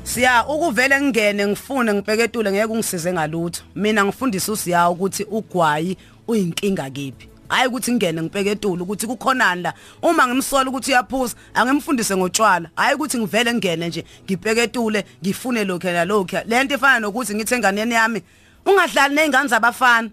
[0.02, 3.62] Siya ukuvele ngingene ngifune ngibheketule ngeke ungisize ngalutho.
[3.74, 5.96] Mina ngifundisa usiya ukuthi ugwayi
[6.28, 7.28] uyinkinga kephi?
[7.48, 9.74] Hayi ukuthi ngingene ngibheketule ukuthi kukhonani la.
[10.02, 12.70] Uma ngimsola ukuthi uyaphuza angimfundise ngotshwala.
[12.76, 18.22] Hayi ukuthi ngivele ngene nje ngibheketule ngifune lokho nalokho lento ifana nokuthi ngithi enganeni yami
[18.66, 20.10] ungadlali nezingane zabafana.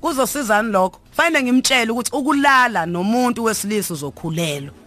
[0.00, 1.00] Kuzosizani lokho?
[1.16, 4.85] Fanele ngimtshele ukuthi ukulala nomuntu wesilisa uzokhulelwa.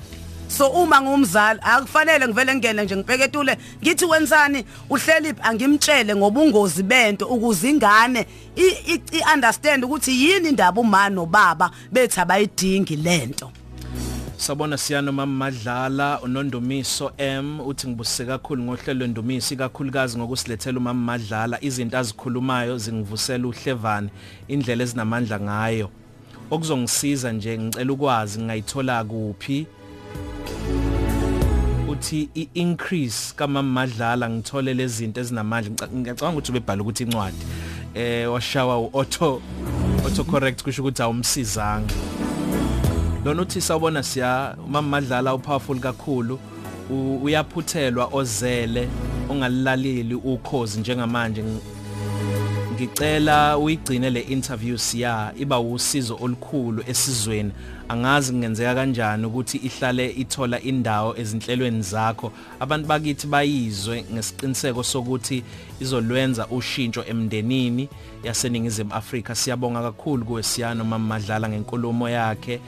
[0.49, 4.65] So uma ngumzali akufanele ngivele ngene nje ngibheketule ngithi wenzani?
[4.89, 11.71] Uhleliphi angimtshele ngobungozi bento ukuze ingane i- i i- understand ukuthi yini indaba uma nobaba
[11.91, 13.51] bethi abayidingi lento
[14.37, 21.57] Sabona siyano mama madlala unondumiso M uthi ngibusise kakhulu ngohlelo lwendumiso ikakhulukazi ngokusilethela umama madlala
[21.63, 24.09] izinto azikhulumayo zingivusela uhlevane
[24.47, 25.89] indlela ezinamandla ngayo.
[26.51, 29.67] Okuzongisiza nje ngicela ukwazi ngayithola kuphi?
[31.99, 35.69] Uthi i-increase kamama madlala ngithole lezi zinto ezinamandla.
[35.71, 37.45] Ngica- ngiyacabanga ukuthi ubebhala ukuthi incwadi.
[37.93, 39.41] Eh washawa auto
[40.05, 41.93] auto correct kusho ukuthi awumsizanga.
[43.25, 46.39] Lona uthi sawubona siya mama madlala upowerful kakhulu
[47.23, 48.87] uyaphuthelwa ozele
[49.29, 51.59] ongalilaleli ukhozi njengamanje Ng-
[52.79, 57.51] ngicela uyigcine le interview siya iba usizo olukhulu esizweni.
[57.89, 62.31] Angazi kungenzeka kanjani ukuthi ihlale ithola indawo ezinhlelweni zakho.
[62.59, 65.43] Abantu bakithi bayizwe ngesiqiniseko sokuthi
[65.79, 67.89] izolwenza ushintsho emndenini
[68.23, 69.35] yaseningizimu Afrika.
[69.35, 72.59] Siyabonga kakhulu kuwe siyano mama madlala ngenkulumo yakhe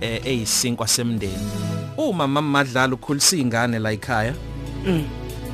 [0.00, 1.50] eh, eyisinkwa semndeni.
[1.96, 4.34] Uma mama madlala ukhulisa ingane la ekhaya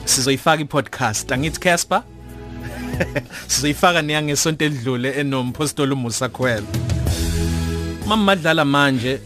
[0.04, 1.32] sizoyifaka i-podcast.
[1.32, 2.02] Angithi Casper?
[3.48, 6.66] sizoyifaka niyangesonto elidlule enompostoli uMusa Khwela
[8.06, 9.20] mama madlala manje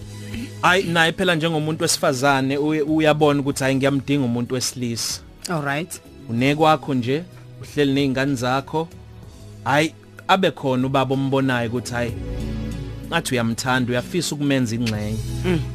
[0.63, 5.21] ay naye phela njengomuntu wesifazane uyabona ukuthi hayi ngiyamdinga umuntu wesilisa.
[5.49, 6.01] All right.
[6.29, 7.25] Unekwakho nje
[7.63, 8.89] uhleli nezingane zakho.
[9.65, 9.95] Hayi
[10.29, 12.13] abe khona ubaba ombonayo ukuthi hayi
[13.09, 15.19] ngathi uyamthanda uyafisa ukumenza ingxenye.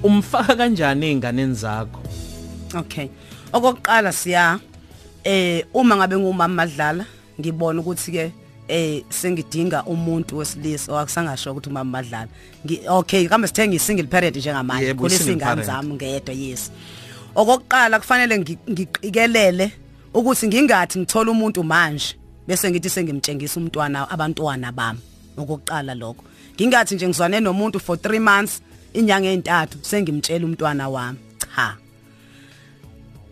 [0.04, 2.02] Umfaka kanjani izingane zakho?
[2.76, 3.08] Okay.
[3.54, 4.60] Okokuqala siya
[5.24, 7.06] eh uma ngabe ngumama madlala
[7.40, 8.32] ngibona ukuthi ke
[8.68, 12.28] eh sengidinga umuntu wesilisa owakusangasho ukuthi umama madlala.
[12.88, 15.66] Okay kambe sithenga isingle parent njengamanje isingane parent.
[15.66, 16.72] zami ngedwa yes.
[17.36, 19.72] Okokuqala kufanele ngi- ngiqikelele
[20.14, 22.16] ukuthi ngingathi ngithola umuntu manje
[22.48, 25.00] bese ngithi sengimtshengisa umntwana abantwana bami
[25.38, 26.24] okokuqala lokho.
[26.56, 28.62] Ngingathi nje ngizwane nomuntu for 3 months
[28.94, 31.20] inyanga ezintathu sengimtshela umntwana wami.
[31.56, 31.78] Cha.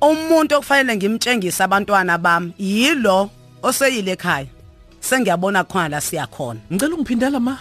[0.02, 3.30] umuntu okufanele ngimtshengise abantwana bami yilo
[3.64, 4.48] oseyile ekhaya
[5.00, 6.60] sengiyabona khona la siya khona.
[6.72, 7.58] Ngicela ungiphindela ma.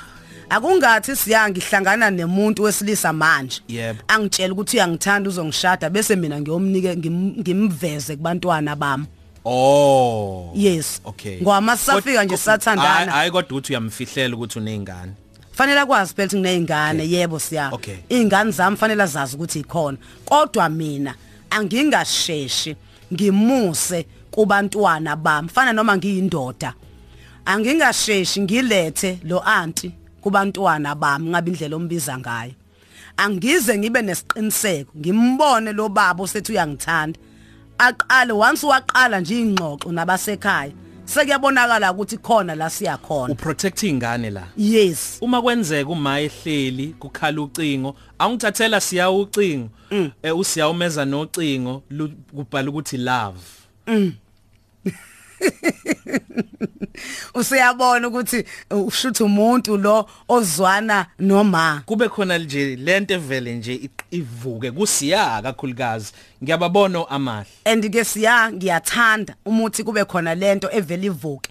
[0.51, 3.61] Akungathi siya ngihlangana nemuntu wesilisa manje.
[3.69, 3.99] Yebo.
[4.09, 9.07] angitshela ukuthi uyangithanda uzongishada bese mina ngiyomnike ngim- ngimveze kubantwana bami.
[9.45, 10.53] Oh.
[10.55, 11.01] Yes.
[11.05, 11.41] Okay.
[11.43, 15.13] Ngoba sisafika nje Kod- sisathandana hayi kodwa uthi uyamfihlela ukuthi unezingane
[15.53, 17.71] fanele akwazi phela ukuthi ngineyingane yebo siya.
[17.73, 17.97] Okay.
[18.09, 19.99] ingane zami fanele azazi ukuthi ikhona.
[20.25, 21.15] Kodwa mina
[21.51, 22.77] angingasheshi
[23.13, 26.74] ngimuse kubantwana bami fana noma ngiyindoda
[27.45, 32.53] angingasheshi ngilethe lo aunti kubantwana bami ngabe indlela ombiza ngayo.
[33.16, 37.18] Angize ngibe nesiqiniseko ngimbone lo baba osethi uyangithanda.
[37.78, 40.72] Aqale once waqala nje ingxoxo nabasekhaya
[41.05, 43.33] sekuyabonakala ukuthi khona la siya khona.
[43.33, 44.47] Uprotect ingane la?
[44.57, 45.18] Yes.
[45.20, 49.68] Uma kwenzeka uma ehleli kukhala ucingo awungithathela siya ucingo
[50.22, 51.83] eh usiya umeza nocingo
[52.35, 53.41] kubhala ukuthi love.
[57.34, 61.82] usiyabona ukuthi uh, ushuthi umuntu lo ozwana noma?
[61.86, 64.70] Kube khona nje lento evele nje ivuke.
[64.70, 66.12] Kusiya kakhulukazi.
[66.43, 71.51] Ngiyababona amahle and ke siya ngiyathanda umuthi kube khona lento evela ivuke.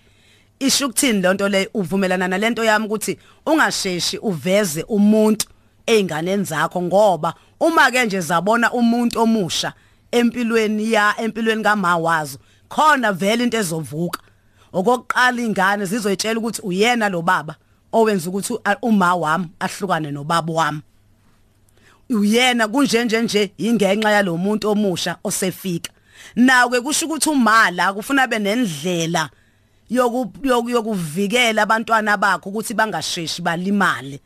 [0.59, 1.69] Isho ukuthini lento le?
[1.73, 5.45] Uvumelana nalento yami ukuthi ungasheshi uveze umuntu
[5.85, 9.73] einganeni zakho ngoba uma ke nje zabona umuntu omusha
[10.11, 12.39] empilweni ya empilweni kama wazo
[12.71, 14.19] khona vele into ezovuka.
[14.73, 17.55] Okokuqala ingane zizoyitshela ukuthi uyena lo baba
[17.91, 20.81] owenza ukuthi uma wami ahlukane nobaba wami.
[22.09, 25.91] Uyena kunje nje nje ingenxa yalomuntu omusha osefika.
[26.35, 29.29] Nawe kusho ukuthi umala kufuna benendlela
[29.89, 34.19] yoku yoku- yokuvikela abantwana bakho ukuthi bangasheshi balimale.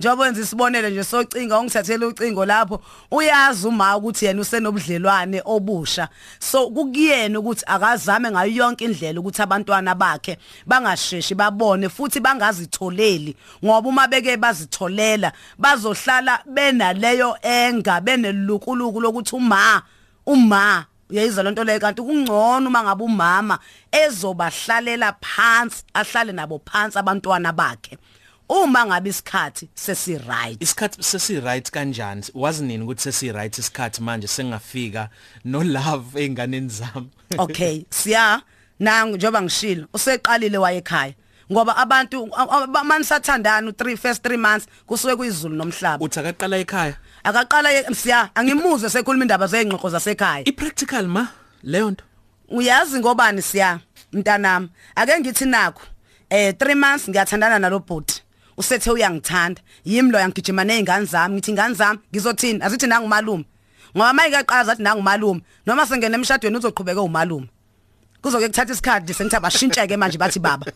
[0.00, 2.80] Njengoba wenza isibonelo nje socinga ungithathele ucingo lapho
[3.10, 6.08] uyazi uma ukuthi yena usenobudlelwane obusha.
[6.38, 13.36] So kukuyena ukuthi akazame ngayo yonke indlela ukuthi abantwana bakhe bangasheshi babone futhi bangazitholeli.
[13.64, 19.82] Ngoba uma beke bazitholela bazohlala benaleyo enga benelukuluku lokuthi uma
[20.26, 20.86] uma.
[21.10, 21.80] Uyayizwa lento leyo?
[21.80, 23.58] Kanti kungcono uma ngabe umama
[23.92, 27.98] ezobahlalela phansi ahlale nabo phansi abantwana bakhe.
[28.50, 32.22] Uma ngabe isikhathi sesi right isikhathi sesi right kanjani?
[32.34, 35.08] Wazi nini ukuthi sesi right isikhathi manje sengafika
[35.44, 37.08] no love einganeni zami?
[37.38, 38.42] Okay siya.
[38.80, 41.14] Nangu njoba ngishilo useqalile waye ekhaya
[41.52, 42.28] ngoba abantu
[42.84, 46.04] manisathandana u3 first 3 months kusuke kuyizulu nomhlaba.
[46.04, 46.94] Uthi akaqala ekhaya?
[47.24, 50.48] Akaqala ye- siya angimuze sekhuluma indaba zeingxoxo zasekhaya.
[50.48, 51.28] Ipractical ma
[51.62, 52.04] leyo nto?
[52.48, 53.80] Uyazi ngobani siya
[54.12, 54.68] mntanami?
[54.96, 55.82] Ake ngithi nakho
[56.30, 58.22] eh 3 months ngiyathandana nalo bhuti.
[58.60, 59.60] Usethe uyangithanda.
[59.84, 62.62] Yimi lo yangigijima nezingane zami ngithi ingane zami ngizothini?
[62.62, 63.44] Azithi nangumalume.
[63.96, 67.48] Ngoba mayike aqala zathi nangumalume noma sengene emshadweni uzoqhubeka umalume.
[68.22, 70.66] Kuzoke kuthatha isikhathi nje sengithi abashintsheke manje bathi baba.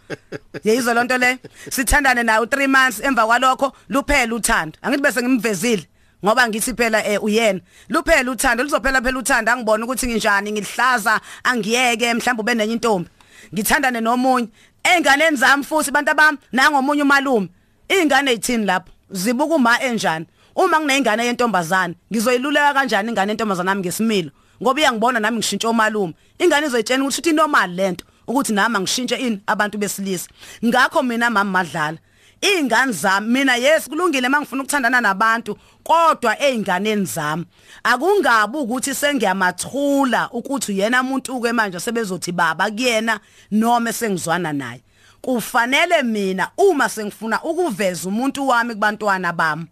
[0.64, 1.38] Yeyizwa lonto le?
[1.70, 4.78] Sithandane nayo 3 months emva kwalokho luphela uthando.
[4.82, 5.86] Angithi bese ngimvezile
[6.24, 7.60] ngoba ngithi phela eh uyena.
[7.88, 9.52] Luphela uthando luzophela phela uthando.
[9.52, 13.08] Angibona ukuthi nginjani ngilihlaza angiyeke mhlawumbe ube nenye intombi.
[13.52, 14.48] Ngithandane nomunye.
[14.84, 17.48] Einganeni zami futhi abantu abami nangomunye umalume.
[17.88, 18.92] Ingane ezithini lapho?
[19.10, 20.26] Zibuka uma enjani?
[20.56, 24.30] Uma ngineyingane yentombazana ngizoyiluleka kanjani ingane yentombazana nami ngesimilo?
[24.62, 29.40] Ngoba iyangibona nami ngishintsha omalume ingane izoyitshela ukuthi uthi normal lento ukuthi nami angishintshe ini
[29.46, 30.28] abantu besilisa.
[30.64, 31.98] Ngakho mina mama madlala.
[32.40, 37.44] Ingane zami mina yes kulungile mangifuna ukuthandana nabantu kodwa einganeni zami
[37.82, 43.20] akungabi ukuthi sengiyamathula ukuthi uyena umuntu ke manje sebezothi baba kuyena
[43.50, 44.82] noma sengizwana naye.
[45.24, 49.66] Kufanele mina uma sengifuna ukuveza umuntu wami kubantwana bami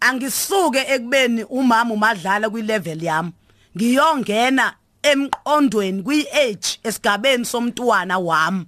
[0.00, 3.32] angisuke ekubeni umama umadlala kwilevel yami.
[3.76, 8.66] Ngiyongena emqondweni kwi-age esigabeni somntwana wami.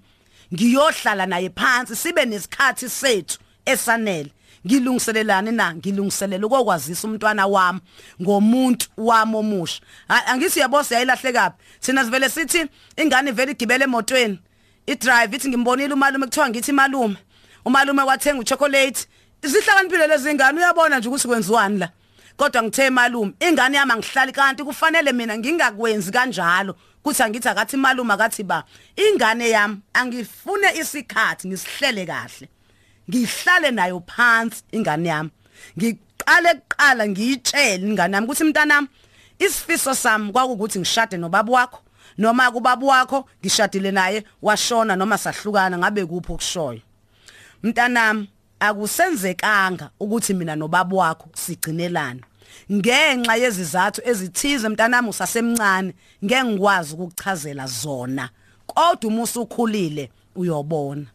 [0.54, 4.30] Ngiyohlala naye phansi sibe nesikhathi sethu esanele.
[4.66, 5.74] Ngilungiselelane na?
[5.74, 7.80] Ngilungiselela ukokwazisa umntwana wami
[8.22, 9.80] ngomuntu wami omusha.
[10.08, 14.38] A- angithi yabo siyayilahlekapi thina sivele sithi ingane vele igibele emotweni.
[14.86, 17.16] Idrive ithi ngimbonile umalume kuthiwa ngithi malume
[17.66, 19.06] umalume wathenga uchocolate.
[19.42, 21.90] Isihlakaniphile lezi ngane uyabona nje ukuthi kwenziwani la.
[22.36, 26.76] Kodwa ngithe malume ingane yami angihlali kanti kufanele mina ngingakwenzi kanjalo.
[27.02, 28.64] Kuthi angithi akathi malume akathi ba
[28.96, 32.48] ingane yami angifune isikhathi ngisihlele kahle.
[33.10, 35.30] Ngihlale nayo phansi ingane yami.
[35.78, 38.88] Ngiqale kuqala ngiyitshele ingane yami ukuthi mntanami
[39.38, 41.85] isifiso sami kwakukuthi ngishade nobaba wakho.
[42.18, 46.80] Noma kubaba wakho ngishadile naye washona noma sahlukana ngabe kuphi okushoyo
[47.62, 48.28] mntanami
[48.60, 52.20] akusenzekanga ukuthi mina nobaba wakho sigcinelana.
[52.72, 55.94] Ngenxa yezizathu ezithize mntanami usasemncane
[56.24, 58.28] ngeke ngikwazi ukukuchazela zona.
[58.66, 61.06] Kodwa uma usukhulile uyobona.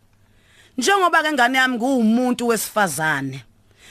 [0.77, 3.43] Njengoba ke ngane yami ngumuntu wesifazane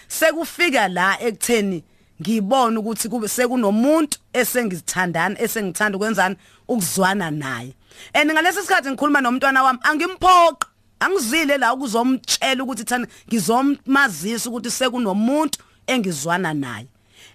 [0.09, 1.84] sekufika la ekutheni
[2.20, 6.36] ngibona ukuthi kube sekunomuntu esengizithandana esengithanda ukwenzani
[6.68, 7.74] ukuzwana naye.
[8.14, 10.66] And ngalesi sikhathi ngikhuluma nomntwana wami angimphoqa
[11.00, 16.86] angizile la ukuzomtshela ukuthi thana ngizomazisa ukuthi sekunomuntu engizwana naye.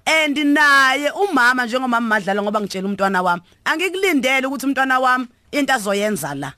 [0.05, 6.35] And naye umama njengomama madlala ngoba ngitshela umntwana wami angikulindele ukuthi umntwana wami into azoyenza
[6.35, 6.53] la.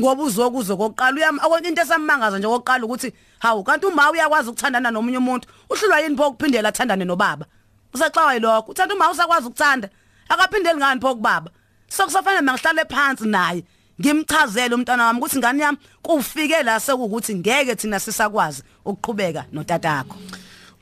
[0.00, 5.18] Ngoba uzokuzo kokuqala uyami into esammangaza nje kokuqala ukuthi hawu kanti uma uyakwazi ukuthandana nomunye
[5.18, 7.46] umuntu uhlulwa yini pho ukuphindela athandane nobaba?
[7.94, 9.88] Usaxawa yilokho uthanda uma usakwazi ukuthanda
[10.28, 11.50] akaphindeli ngani pho kubaba?
[11.88, 13.64] Sokusafanele mangihlale phansi naye
[14.00, 20.16] ngimchazele umntwana wami ukuthi ngani yami kufike la sekukuthi ngeke thina sisakwazi ukuqhubeka notatakho.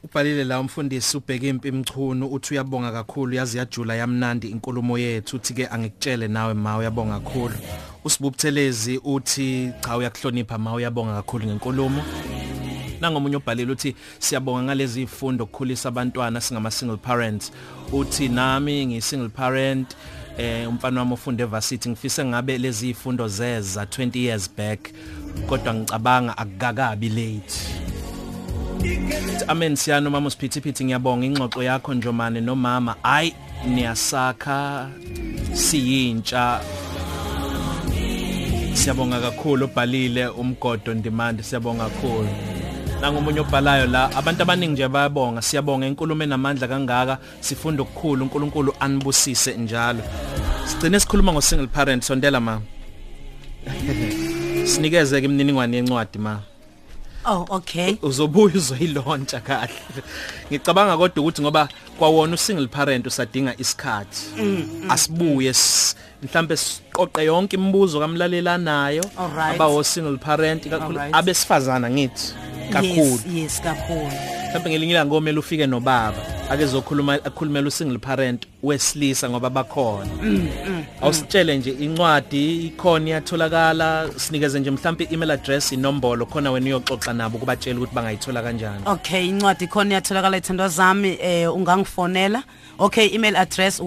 [0.05, 5.55] Ubhalile la umfundisi ubheke impi mchunu uthi uyabonga kakhulu yazi yajula yamnandi inkulumo yethu uthi
[5.55, 7.55] ke angikutshele nawe ma uyabonga kakhulu.
[8.05, 12.03] Usibubuthelezi uthi cha uyakuhlonipha ma uyabonga kakhulu ngenkulumo.
[13.01, 17.53] Nangomunye ubhalile uthi siyabonga ngalezi ifundo ukukhulisa abantwana singama single parents.
[17.93, 19.97] Uthi nami ngi single parent
[20.39, 24.91] eh umfana wami ufunde evarsity ngifise ngabe lezi ifundo zeza 20 years back
[25.47, 27.55] kodwa ngicabanga akukakabi late.
[29.49, 31.27] Amen siyano mama usiphithiphithi ngiyabonga.
[31.27, 33.33] Ingxoxo yakho njomane nomama ay
[33.67, 34.91] niyasakha
[35.53, 36.61] siyintsha.
[38.81, 42.29] Siyabonga kakhulu ubhalile umgodo ndimandi siyabonga kakhulu.
[43.01, 49.55] Nangomunye obhalayo la abantu abaningi nje bayabonga siyabonga inkulumo enamandla kangaka sifunda ukukhulu uNkulunkulu anibusise
[49.55, 50.01] njalo.
[50.67, 52.61] Sigcine sikhuluma ngo single parent sondela ma.
[54.71, 56.41] Sinikeze ke imininingwane yencwadi ma.
[57.27, 57.99] Oh okay.
[58.03, 59.73] Uzobuya uzoyilontsha kahle.
[60.51, 61.69] Ngicabanga kodwa ukuthi ngoba
[61.99, 64.23] kwawona usingle parent usadinga isikhathi.
[64.89, 65.53] Asibuye
[66.23, 69.05] mhlambe siqoqe yonke imibuzo kamlalela nayo
[69.39, 72.35] abawo single parent kakhulu abesifazana ngithi
[72.73, 73.21] kakhulu.
[73.25, 74.40] Yes, yes kakhulu.
[74.51, 76.17] Mhlambe ngelinye ilanga komele ufike nobaba
[76.51, 80.11] ake zokhuluma akhulumela usingle parent wesilisa ngoba bakhona.
[81.03, 87.39] Awusitshele nje incwadi ikhona iyatholakala sinikeze nje mhlambe email address inombolo khona wena uyoxoxa nabo
[87.39, 88.83] kubatshela ukuthi bangayithola kanjani.
[88.87, 92.43] Okay incwadi khona iyatholakala ithandwa zami eh ungangifonela.
[92.79, 93.81] Okay email address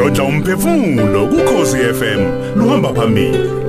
[0.06, 2.20] Yodla umphefumulo kukhosi FM
[2.56, 3.65] luhamba phambili.